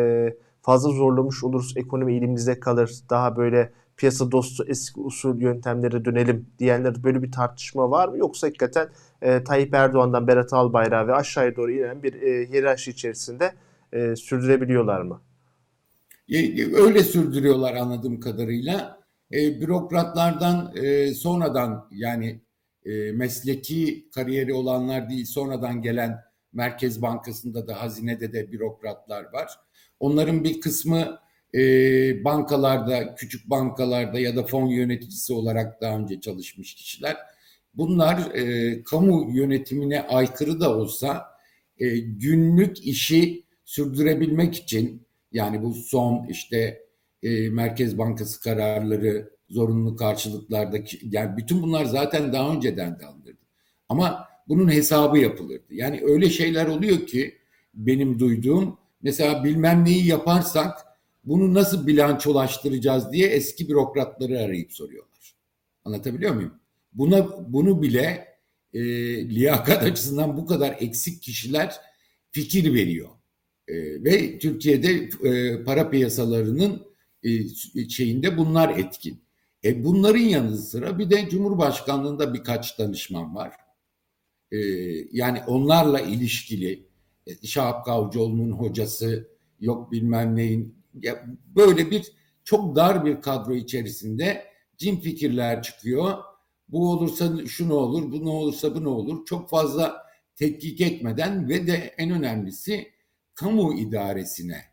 fazla 0.66 0.90
zorlamış 0.90 1.44
oluruz 1.44 1.72
ekonomi 1.76 2.16
elimizde 2.16 2.60
kalır 2.60 2.90
daha 3.10 3.36
böyle 3.36 3.72
piyasa 3.96 4.32
dostu 4.32 4.64
eski 4.68 5.00
usul 5.00 5.40
yöntemlere 5.40 6.04
dönelim 6.04 6.46
diyenler 6.58 7.04
böyle 7.04 7.22
bir 7.22 7.32
tartışma 7.32 7.90
var 7.90 8.08
mı 8.08 8.18
yoksa 8.18 8.46
hakikaten 8.46 8.88
e, 9.22 9.44
Tayyip 9.44 9.74
Erdoğan'dan 9.74 10.26
Berat 10.26 10.52
Albayrak 10.52 11.08
ve 11.08 11.14
aşağıya 11.14 11.56
doğru 11.56 11.72
inen 11.72 12.02
bir 12.02 12.22
e, 12.22 12.48
hiyerarşi 12.48 12.90
içerisinde 12.90 13.54
e, 13.92 14.16
sürdürebiliyorlar 14.16 15.00
mı? 15.00 15.20
Öyle 16.74 17.02
sürdürüyorlar 17.02 17.74
anladığım 17.74 18.20
kadarıyla. 18.20 19.00
E, 19.32 19.60
bürokratlardan 19.60 20.72
e, 20.76 21.14
sonradan 21.14 21.88
yani 21.90 22.40
e, 22.84 23.12
mesleki 23.12 24.10
kariyeri 24.14 24.54
olanlar 24.54 25.10
değil 25.10 25.24
sonradan 25.24 25.82
gelen 25.82 26.18
Merkez 26.52 27.02
Bankası'nda 27.02 27.68
da 27.68 27.82
hazinede 27.82 28.32
de 28.32 28.52
bürokratlar 28.52 29.32
var. 29.32 29.65
Onların 30.00 30.44
bir 30.44 30.60
kısmı 30.60 31.18
e, 31.54 31.60
bankalarda, 32.24 33.14
küçük 33.14 33.50
bankalarda 33.50 34.18
ya 34.18 34.36
da 34.36 34.42
fon 34.42 34.66
yöneticisi 34.66 35.32
olarak 35.32 35.80
daha 35.80 35.98
önce 35.98 36.20
çalışmış 36.20 36.74
kişiler. 36.74 37.16
Bunlar 37.74 38.34
e, 38.34 38.82
kamu 38.82 39.36
yönetimine 39.36 40.00
aykırı 40.00 40.60
da 40.60 40.76
olsa 40.76 41.24
e, 41.78 41.98
günlük 41.98 42.86
işi 42.86 43.44
sürdürebilmek 43.64 44.54
için 44.54 45.06
yani 45.32 45.62
bu 45.62 45.74
son 45.74 46.26
işte 46.28 46.82
e, 47.22 47.48
Merkez 47.50 47.98
Bankası 47.98 48.40
kararları, 48.40 49.30
zorunlu 49.48 49.96
karşılıklardaki 49.96 50.98
yani 51.02 51.36
bütün 51.36 51.62
bunlar 51.62 51.84
zaten 51.84 52.32
daha 52.32 52.54
önceden 52.54 52.98
de 53.00 53.06
alınırdı. 53.06 53.46
Ama 53.88 54.28
bunun 54.48 54.70
hesabı 54.72 55.18
yapılırdı. 55.18 55.74
Yani 55.74 56.00
öyle 56.04 56.30
şeyler 56.30 56.66
oluyor 56.66 57.06
ki 57.06 57.38
benim 57.74 58.18
duyduğum 58.18 58.78
mesela 59.02 59.44
bilmem 59.44 59.84
neyi 59.84 60.06
yaparsak 60.06 60.86
bunu 61.24 61.54
nasıl 61.54 61.86
bilançolaştıracağız 61.86 63.12
diye 63.12 63.28
eski 63.28 63.68
bürokratları 63.68 64.40
arayıp 64.40 64.72
soruyorlar. 64.72 65.34
Anlatabiliyor 65.84 66.34
muyum? 66.34 66.54
Buna 66.92 67.52
bunu 67.52 67.82
bile 67.82 68.36
e, 68.72 68.80
liyakat 69.28 69.82
açısından 69.82 70.36
bu 70.36 70.46
kadar 70.46 70.76
eksik 70.80 71.22
kişiler 71.22 71.74
fikir 72.30 72.74
veriyor. 72.74 73.08
E, 73.68 73.74
ve 74.04 74.38
Türkiye'de 74.38 75.10
e, 75.28 75.64
para 75.64 75.90
piyasalarının 75.90 76.86
e, 77.22 77.48
şeyinde 77.88 78.38
bunlar 78.38 78.78
etkin. 78.78 79.22
E, 79.64 79.84
bunların 79.84 80.18
yanı 80.18 80.56
sıra 80.56 80.98
bir 80.98 81.10
de 81.10 81.28
Cumhurbaşkanlığında 81.30 82.34
birkaç 82.34 82.78
danışman 82.78 83.34
var. 83.34 83.52
E, 84.52 84.58
yani 85.12 85.42
onlarla 85.46 86.00
ilişkili 86.00 86.85
Şahap 87.44 87.84
Kavcıoğlu'nun 87.84 88.52
hocası 88.52 89.28
yok 89.60 89.92
bilmem 89.92 90.36
neyin 90.36 90.74
ya 91.02 91.26
böyle 91.56 91.90
bir 91.90 92.12
çok 92.44 92.76
dar 92.76 93.04
bir 93.04 93.20
kadro 93.20 93.54
içerisinde 93.54 94.44
cin 94.76 94.96
fikirler 94.96 95.62
çıkıyor. 95.62 96.14
Bu 96.68 96.90
olursa 96.90 97.46
şu 97.46 97.68
ne 97.68 97.72
olur, 97.72 98.12
bu 98.12 98.24
ne 98.24 98.28
olursa 98.28 98.74
bu 98.74 98.84
ne 98.84 98.88
olur. 98.88 99.24
Çok 99.24 99.50
fazla 99.50 100.06
tetkik 100.36 100.80
etmeden 100.80 101.48
ve 101.48 101.66
de 101.66 101.94
en 101.98 102.10
önemlisi 102.10 102.88
kamu 103.34 103.74
idaresine, 103.74 104.64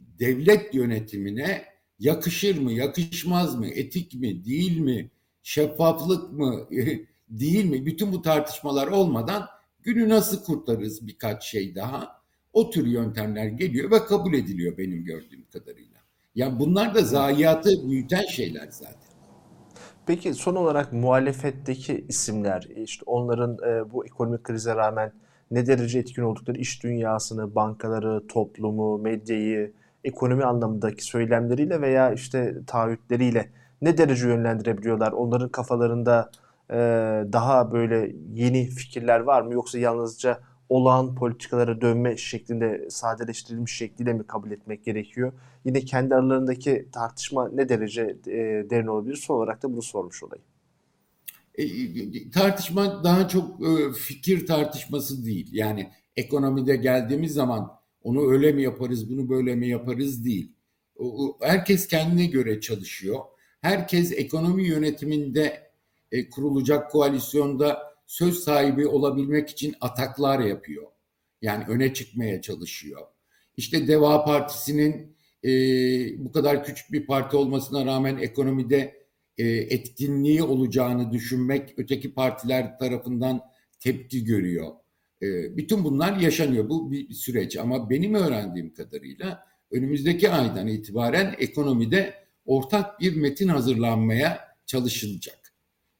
devlet 0.00 0.74
yönetimine 0.74 1.64
yakışır 1.98 2.58
mı, 2.58 2.72
yakışmaz 2.72 3.54
mı, 3.54 3.66
etik 3.66 4.14
mi, 4.14 4.44
değil 4.44 4.78
mi, 4.78 5.10
şeffaflık 5.42 6.32
mı, 6.32 6.68
değil 7.28 7.64
mi? 7.64 7.86
Bütün 7.86 8.12
bu 8.12 8.22
tartışmalar 8.22 8.86
olmadan 8.86 9.46
günü 9.82 10.08
nasıl 10.08 10.44
kurtarırız 10.44 11.06
birkaç 11.06 11.44
şey 11.44 11.74
daha? 11.74 12.20
O 12.52 12.70
tür 12.70 12.86
yöntemler 12.86 13.46
geliyor 13.46 13.90
ve 13.90 14.04
kabul 14.04 14.34
ediliyor 14.34 14.78
benim 14.78 15.04
gördüğüm 15.04 15.44
kadarıyla. 15.52 16.00
Yani 16.34 16.58
bunlar 16.58 16.94
da 16.94 17.02
zayiatı 17.02 17.88
büyüten 17.88 18.24
şeyler 18.24 18.68
zaten. 18.70 19.10
Peki 20.06 20.34
son 20.34 20.56
olarak 20.56 20.92
muhalefetteki 20.92 22.04
isimler, 22.08 22.68
işte 22.76 23.02
onların 23.06 23.58
e, 23.68 23.92
bu 23.92 24.06
ekonomik 24.06 24.44
krize 24.44 24.76
rağmen 24.76 25.12
ne 25.50 25.66
derece 25.66 25.98
etkin 25.98 26.22
oldukları 26.22 26.58
iş 26.58 26.82
dünyasını, 26.82 27.54
bankaları, 27.54 28.26
toplumu, 28.26 28.98
medyayı, 28.98 29.72
ekonomi 30.04 30.44
anlamındaki 30.44 31.04
söylemleriyle 31.04 31.80
veya 31.80 32.12
işte 32.12 32.54
taahhütleriyle 32.66 33.50
ne 33.82 33.98
derece 33.98 34.28
yönlendirebiliyorlar? 34.28 35.12
Onların 35.12 35.48
kafalarında 35.48 36.30
daha 37.32 37.72
böyle 37.72 38.16
yeni 38.34 38.66
fikirler 38.66 39.20
var 39.20 39.42
mı 39.42 39.52
yoksa 39.52 39.78
yalnızca 39.78 40.40
olağan 40.68 41.14
politikalara 41.14 41.80
dönme 41.80 42.16
şeklinde 42.16 42.86
sadeleştirilmiş 42.90 43.76
şekliyle 43.76 44.12
mi 44.12 44.26
kabul 44.26 44.50
etmek 44.50 44.84
gerekiyor? 44.84 45.32
Yine 45.64 45.80
kendi 45.80 46.14
aralarındaki 46.14 46.88
tartışma 46.92 47.48
ne 47.48 47.68
derece 47.68 48.02
e, 48.26 48.70
derin 48.70 48.86
olabilir? 48.86 49.16
Son 49.16 49.36
olarak 49.36 49.62
da 49.62 49.72
bunu 49.72 49.82
sormuş 49.82 50.22
olayım. 50.22 50.44
E, 51.54 52.30
tartışma 52.30 53.04
daha 53.04 53.28
çok 53.28 53.66
e, 53.66 53.92
fikir 53.92 54.46
tartışması 54.46 55.24
değil. 55.24 55.48
Yani 55.52 55.90
ekonomide 56.16 56.76
geldiğimiz 56.76 57.32
zaman 57.32 57.72
onu 58.02 58.32
öyle 58.32 58.52
mi 58.52 58.62
yaparız, 58.62 59.10
bunu 59.10 59.28
böyle 59.28 59.54
mi 59.54 59.68
yaparız 59.68 60.24
değil. 60.24 60.52
O, 60.98 61.38
herkes 61.42 61.88
kendine 61.88 62.26
göre 62.26 62.60
çalışıyor. 62.60 63.18
Herkes 63.60 64.12
ekonomi 64.12 64.66
yönetiminde 64.66 65.69
e, 66.12 66.30
kurulacak 66.30 66.90
koalisyonda 66.90 67.82
söz 68.06 68.38
sahibi 68.38 68.86
olabilmek 68.86 69.48
için 69.48 69.74
ataklar 69.80 70.40
yapıyor. 70.40 70.86
Yani 71.42 71.64
öne 71.68 71.94
çıkmaya 71.94 72.42
çalışıyor. 72.42 73.00
İşte 73.56 73.88
Deva 73.88 74.24
Partisi'nin 74.24 75.16
e, 75.44 75.50
bu 76.24 76.32
kadar 76.32 76.64
küçük 76.64 76.92
bir 76.92 77.06
parti 77.06 77.36
olmasına 77.36 77.86
rağmen 77.86 78.16
ekonomide 78.16 79.00
e, 79.38 79.46
etkinliği 79.48 80.42
olacağını 80.42 81.12
düşünmek 81.12 81.74
öteki 81.76 82.14
partiler 82.14 82.78
tarafından 82.78 83.40
tepki 83.80 84.24
görüyor. 84.24 84.68
E, 85.22 85.56
bütün 85.56 85.84
bunlar 85.84 86.16
yaşanıyor. 86.16 86.68
Bu 86.68 86.92
bir 86.92 87.12
süreç 87.12 87.56
ama 87.56 87.90
benim 87.90 88.14
öğrendiğim 88.14 88.74
kadarıyla 88.74 89.46
önümüzdeki 89.70 90.30
aydan 90.30 90.66
itibaren 90.66 91.34
ekonomide 91.38 92.14
ortak 92.44 93.00
bir 93.00 93.16
metin 93.16 93.48
hazırlanmaya 93.48 94.40
çalışılacak. 94.66 95.39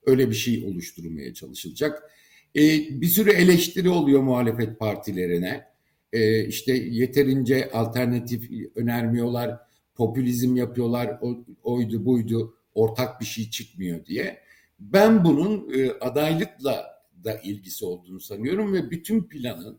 Öyle 0.06 0.30
bir 0.30 0.34
şey 0.34 0.64
oluşturulmaya 0.64 1.34
çalışılacak. 1.34 2.10
E, 2.56 2.60
bir 3.00 3.06
sürü 3.06 3.30
eleştiri 3.30 3.88
oluyor 3.88 4.22
muhalefet 4.22 4.78
partilerine. 4.78 5.66
E, 6.12 6.46
işte 6.46 6.72
yeterince 6.72 7.70
alternatif 7.70 8.50
önermiyorlar, 8.74 9.58
popülizm 9.94 10.56
yapıyorlar, 10.56 11.18
o, 11.22 11.44
oydu 11.62 12.04
buydu 12.04 12.54
ortak 12.74 13.20
bir 13.20 13.26
şey 13.26 13.50
çıkmıyor 13.50 14.06
diye. 14.06 14.40
Ben 14.78 15.24
bunun 15.24 15.72
e, 15.74 15.90
adaylıkla 15.90 16.86
da 17.24 17.38
ilgisi 17.38 17.84
olduğunu 17.84 18.20
sanıyorum 18.20 18.72
ve 18.72 18.90
bütün 18.90 19.22
planın 19.22 19.78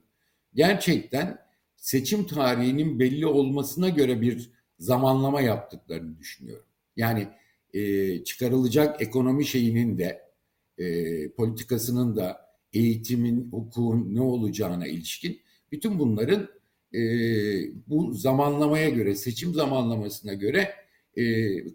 gerçekten 0.54 1.38
seçim 1.78 2.28
tarihinin 2.28 3.00
belli 3.00 3.26
olmasına 3.28 3.90
göre 3.90 4.22
bir 4.22 4.52
zamanlama 4.80 5.42
yaptıklarını 5.42 6.18
düşünüyorum. 6.20 6.66
Yani 6.96 7.28
e, 7.74 8.24
çıkarılacak 8.24 9.02
ekonomi 9.02 9.46
şeyinin 9.46 9.98
de 9.98 10.22
e, 10.78 11.30
politikasının 11.32 12.16
da 12.16 12.42
eğitimin, 12.74 13.52
hukukun 13.52 14.16
ne 14.16 14.22
olacağına 14.22 14.88
ilişkin 14.88 15.42
bütün 15.72 16.00
bunların 16.00 16.48
e, 16.94 17.02
bu 17.88 18.14
zamanlamaya 18.14 18.90
göre, 18.90 19.16
seçim 19.16 19.54
zamanlamasına 19.54 20.34
göre 20.34 20.74
e, 21.16 21.24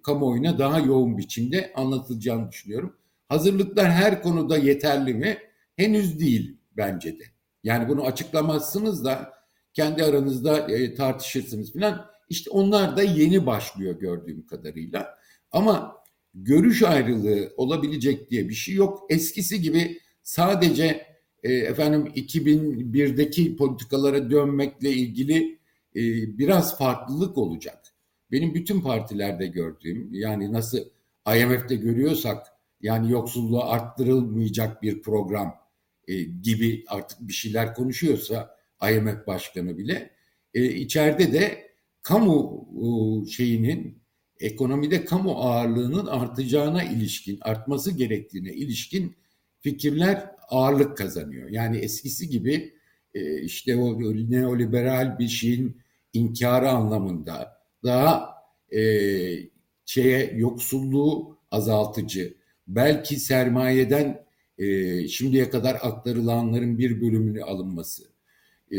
kamuoyuna 0.03 0.59
daha 0.59 0.79
yoğun 0.79 1.19
biçimde 1.19 1.73
anlatılacağını 1.75 2.51
düşünüyorum. 2.51 2.97
Hazırlıklar 3.29 3.93
her 3.93 4.23
konuda 4.23 4.59
yeterli 4.59 5.15
mi? 5.15 5.39
Henüz 5.77 6.21
değil 6.21 6.57
bence 6.77 7.19
de. 7.19 7.25
Yani 7.65 7.89
bunu 7.89 8.05
açıklamazsınız 8.07 9.05
da 9.05 9.33
kendi 9.73 10.05
aranızda 10.05 10.59
e, 10.59 10.95
tartışırsınız 10.95 11.73
falan. 11.73 12.07
İşte 12.29 12.51
onlar 12.51 12.97
da 12.97 13.03
yeni 13.03 13.47
başlıyor 13.47 14.01
gördüğüm 14.01 14.47
kadarıyla. 14.47 15.19
Ama 15.53 15.97
görüş 16.35 16.83
ayrılığı 16.83 17.53
olabilecek 17.57 18.31
diye 18.31 18.49
bir 18.49 18.55
şey 18.55 18.75
yok. 18.75 19.07
Eskisi 19.11 19.61
gibi 19.61 20.01
sadece 20.23 21.07
e, 21.43 21.53
efendim 21.53 22.13
2001'deki 22.17 23.57
politikalara 23.57 24.31
dönmekle 24.31 24.91
ilgili 24.91 25.59
e, 25.97 26.03
biraz 26.39 26.79
farklılık 26.79 27.39
olacak. 27.39 27.95
Benim 28.33 28.55
bütün 28.55 28.81
partilerde 28.81 29.47
gördüğüm 29.47 30.15
yani 30.15 30.53
nasıl 30.53 30.79
IMF'de 31.37 31.77
görüyorsak 31.77 32.47
yani 32.81 33.13
yoksulluğu 33.13 33.65
arttırılmayacak 33.65 34.83
bir 34.83 35.03
program 35.03 35.55
e, 36.09 36.23
gibi 36.23 36.85
artık 36.89 37.21
bir 37.21 37.33
şeyler 37.33 37.75
konuşuyorsa 37.75 38.57
IMF 38.91 39.27
başkanı 39.27 39.79
bile 39.79 40.11
e, 40.55 40.65
içeride 40.65 41.33
de 41.33 41.71
kamu 42.03 42.69
e, 42.75 42.87
şeyinin 43.31 43.99
ekonomide 44.41 45.05
kamu 45.05 45.33
ağırlığının 45.33 46.07
artacağına 46.07 46.83
ilişkin, 46.83 47.39
artması 47.41 47.91
gerektiğine 47.91 48.53
ilişkin 48.53 49.17
fikirler 49.61 50.31
ağırlık 50.49 50.97
kazanıyor. 50.97 51.51
Yani 51.51 51.79
eskisi 51.79 52.29
gibi 52.29 52.75
e, 53.15 53.43
işte 53.43 53.77
o 53.77 54.01
neoliberal 54.31 55.19
bir 55.19 55.29
şeyin 55.29 55.77
inkarı 56.13 56.69
anlamında 56.71 57.61
daha 57.85 58.35
e, 58.73 58.81
şeye 59.87 60.33
yoksulluğu 60.37 61.39
azaltıcı, 61.51 62.35
belki 62.67 63.17
sermayeden 63.17 64.27
e, 64.59 65.09
şimdiye 65.09 65.51
kadar 65.51 65.75
aktarılanların 65.75 66.79
bir 66.79 67.01
bölümünü 67.01 67.43
alınması, 67.43 68.03
e, 68.71 68.79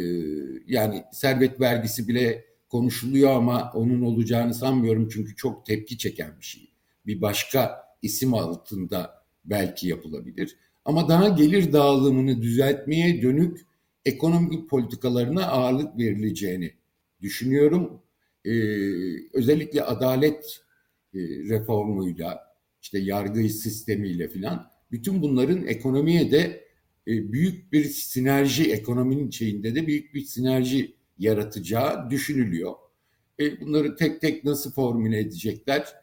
yani 0.68 1.04
servet 1.12 1.62
vergisi 1.62 2.08
bile 2.08 2.46
konuşuluyor 2.70 3.32
ama 3.32 3.72
onun 3.74 4.02
olacağını 4.02 4.54
sanmıyorum 4.54 5.10
çünkü 5.10 5.36
çok 5.36 5.66
tepki 5.66 5.98
çeken 5.98 6.32
bir 6.40 6.46
şey. 6.46 6.72
Bir 7.06 7.22
başka 7.22 7.78
isim 8.02 8.34
altında 8.34 9.24
belki 9.46 9.88
yapılabilir. 9.88 10.58
Ama 10.86 11.10
daha 11.10 11.30
gelir 11.30 11.74
dağılımını 11.74 12.42
düzeltmeye 12.42 13.22
dönük 13.22 13.62
ekonomik 14.06 14.70
politikalarına 14.70 15.48
ağırlık 15.48 15.98
verileceğini 15.98 16.74
düşünüyorum. 17.22 18.02
Ee, 18.46 18.52
özellikle 19.34 19.84
adalet 19.84 20.62
e, 21.14 21.20
reformuyla, 21.50 22.40
işte 22.82 23.00
yargı 23.00 23.50
sistemiyle 23.50 24.28
filan 24.28 24.72
bütün 24.92 25.22
bunların 25.22 25.68
ekonomiye 25.68 26.32
de 26.32 26.68
e, 27.08 27.32
büyük 27.32 27.74
bir 27.74 27.84
sinerji, 27.84 28.72
ekonominin 28.72 29.30
şeyinde 29.30 29.76
de 29.76 29.88
büyük 29.88 30.14
bir 30.14 30.22
sinerji 30.22 30.96
yaratacağı 31.20 32.10
düşünülüyor. 32.10 32.74
E, 33.40 33.62
bunları 33.62 33.96
tek 33.96 34.22
tek 34.22 34.44
nasıl 34.44 34.72
formüle 34.72 35.20
edecekler 35.20 35.94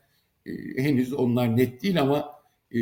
e, 0.46 0.53
henüz 0.83 1.12
onlar 1.12 1.57
net 1.57 1.83
değil 1.83 2.00
ama 2.00 2.35
e, 2.70 2.79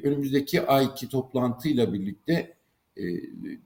önümüzdeki 0.00 0.66
ayki 0.66 1.08
toplantıyla 1.08 1.92
birlikte 1.92 2.56
e, 2.96 3.04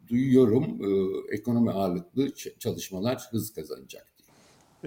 duyuyorum 0.09 0.65
e, 0.65 0.89
ekonomi 1.35 1.71
ağırlıklı 1.71 2.35
çalışmalar 2.59 3.29
hız 3.31 3.55
kazanacak. 3.55 4.07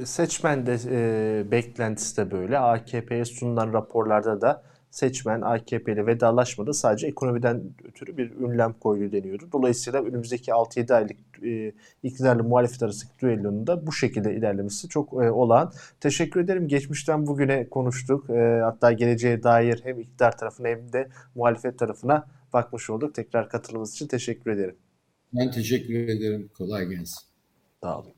Seçmen 0.03 0.65
de 0.65 0.77
e, 0.89 1.51
beklentisi 1.51 2.17
de 2.17 2.31
böyle. 2.31 2.57
AKP'ye 2.57 3.25
sunulan 3.25 3.73
raporlarda 3.73 4.41
da 4.41 4.63
seçmen 4.93 5.41
AKP 5.41 5.93
ile 5.93 6.05
vedalaşmadı. 6.05 6.73
Sadece 6.73 7.07
ekonomiden 7.07 7.63
ötürü 7.83 8.17
bir 8.17 8.31
ünlem 8.31 8.73
koydu 8.73 9.11
deniyordu. 9.11 9.49
Dolayısıyla 9.51 10.03
önümüzdeki 10.03 10.51
6-7 10.51 10.93
aylık 10.93 11.17
e, 11.43 11.73
iktidarlı 12.03 12.43
muhalefet 12.43 12.83
arasındaki 12.83 13.19
düellonun 13.19 13.67
da 13.67 13.87
bu 13.87 13.91
şekilde 13.91 14.35
ilerlemesi 14.35 14.89
çok 14.89 15.13
e, 15.13 15.31
olağan. 15.31 15.73
Teşekkür 15.99 16.39
ederim. 16.39 16.67
Geçmişten 16.67 17.27
bugüne 17.27 17.69
konuştuk. 17.69 18.29
E, 18.29 18.59
hatta 18.63 18.91
geleceğe 18.91 19.43
dair 19.43 19.81
hem 19.83 19.99
iktidar 19.99 20.37
tarafına 20.37 20.67
hem 20.67 20.93
de 20.93 21.09
muhalefet 21.35 21.79
tarafına 21.79 22.27
bakmış 22.53 22.89
olduk. 22.89 23.15
Tekrar 23.15 23.49
katılımınız 23.49 23.93
için 23.93 24.07
teşekkür 24.07 24.51
ederim. 24.51 24.75
Ben 25.33 25.51
teşekkür 25.51 26.07
ederim. 26.07 26.49
Kolay 26.57 26.85
gelsin. 26.85 27.19
Sağ 27.83 27.99
olun. 27.99 28.13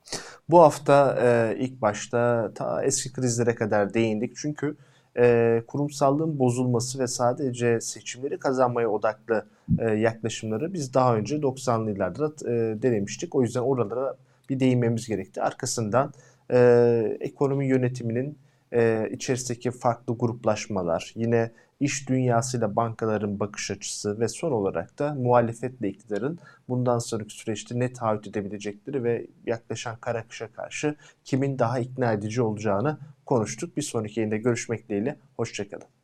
Bu 0.49 0.61
hafta 0.61 1.17
e, 1.21 1.57
ilk 1.59 1.81
başta 1.81 2.51
ta 2.55 2.83
eski 2.83 3.13
krizlere 3.13 3.55
kadar 3.55 3.93
değindik. 3.93 4.35
Çünkü 4.35 4.77
e, 5.17 5.63
kurumsallığın 5.67 6.39
bozulması 6.39 6.99
ve 6.99 7.07
sadece 7.07 7.81
seçimleri 7.81 8.39
kazanmaya 8.39 8.89
odaklı 8.89 9.45
e, 9.79 9.91
yaklaşımları 9.91 10.73
biz 10.73 10.93
daha 10.93 11.15
önce 11.15 11.35
90'lı 11.35 11.89
yıllarda 11.89 12.25
e, 12.25 12.81
denemiştik. 12.81 13.35
O 13.35 13.41
yüzden 13.41 13.61
oralara 13.61 14.15
bir 14.49 14.59
değinmemiz 14.59 15.07
gerekti. 15.07 15.41
Arkasından 15.41 16.13
e, 16.51 17.17
ekonomi 17.19 17.67
yönetiminin 17.67 18.37
e, 18.73 19.09
içerisindeki 19.11 19.71
farklı 19.71 20.17
gruplaşmalar, 20.17 21.13
yine 21.15 21.51
iş 21.79 22.09
dünyasıyla 22.09 22.75
bankaların 22.75 23.39
bakış 23.39 23.71
açısı 23.71 24.19
ve 24.19 24.27
son 24.27 24.51
olarak 24.51 24.99
da 24.99 25.13
muhalefetle 25.13 25.89
iktidarın 25.89 26.39
bundan 26.69 26.99
sonraki 26.99 27.33
süreçte 27.33 27.79
ne 27.79 27.93
taahhüt 27.93 28.27
edebilecekleri 28.27 29.03
ve 29.03 29.27
yaklaşan 29.45 29.95
kara 30.01 30.27
kışa 30.27 30.47
karşı 30.51 30.95
kimin 31.23 31.59
daha 31.59 31.79
ikna 31.79 32.13
edici 32.13 32.41
olacağını 32.41 32.97
konuştuk. 33.25 33.77
Bir 33.77 33.81
sonraki 33.81 34.19
yayında 34.19 34.37
görüşmek 34.37 34.89
dileğiyle. 34.89 35.19
Hoşçakalın. 35.37 35.94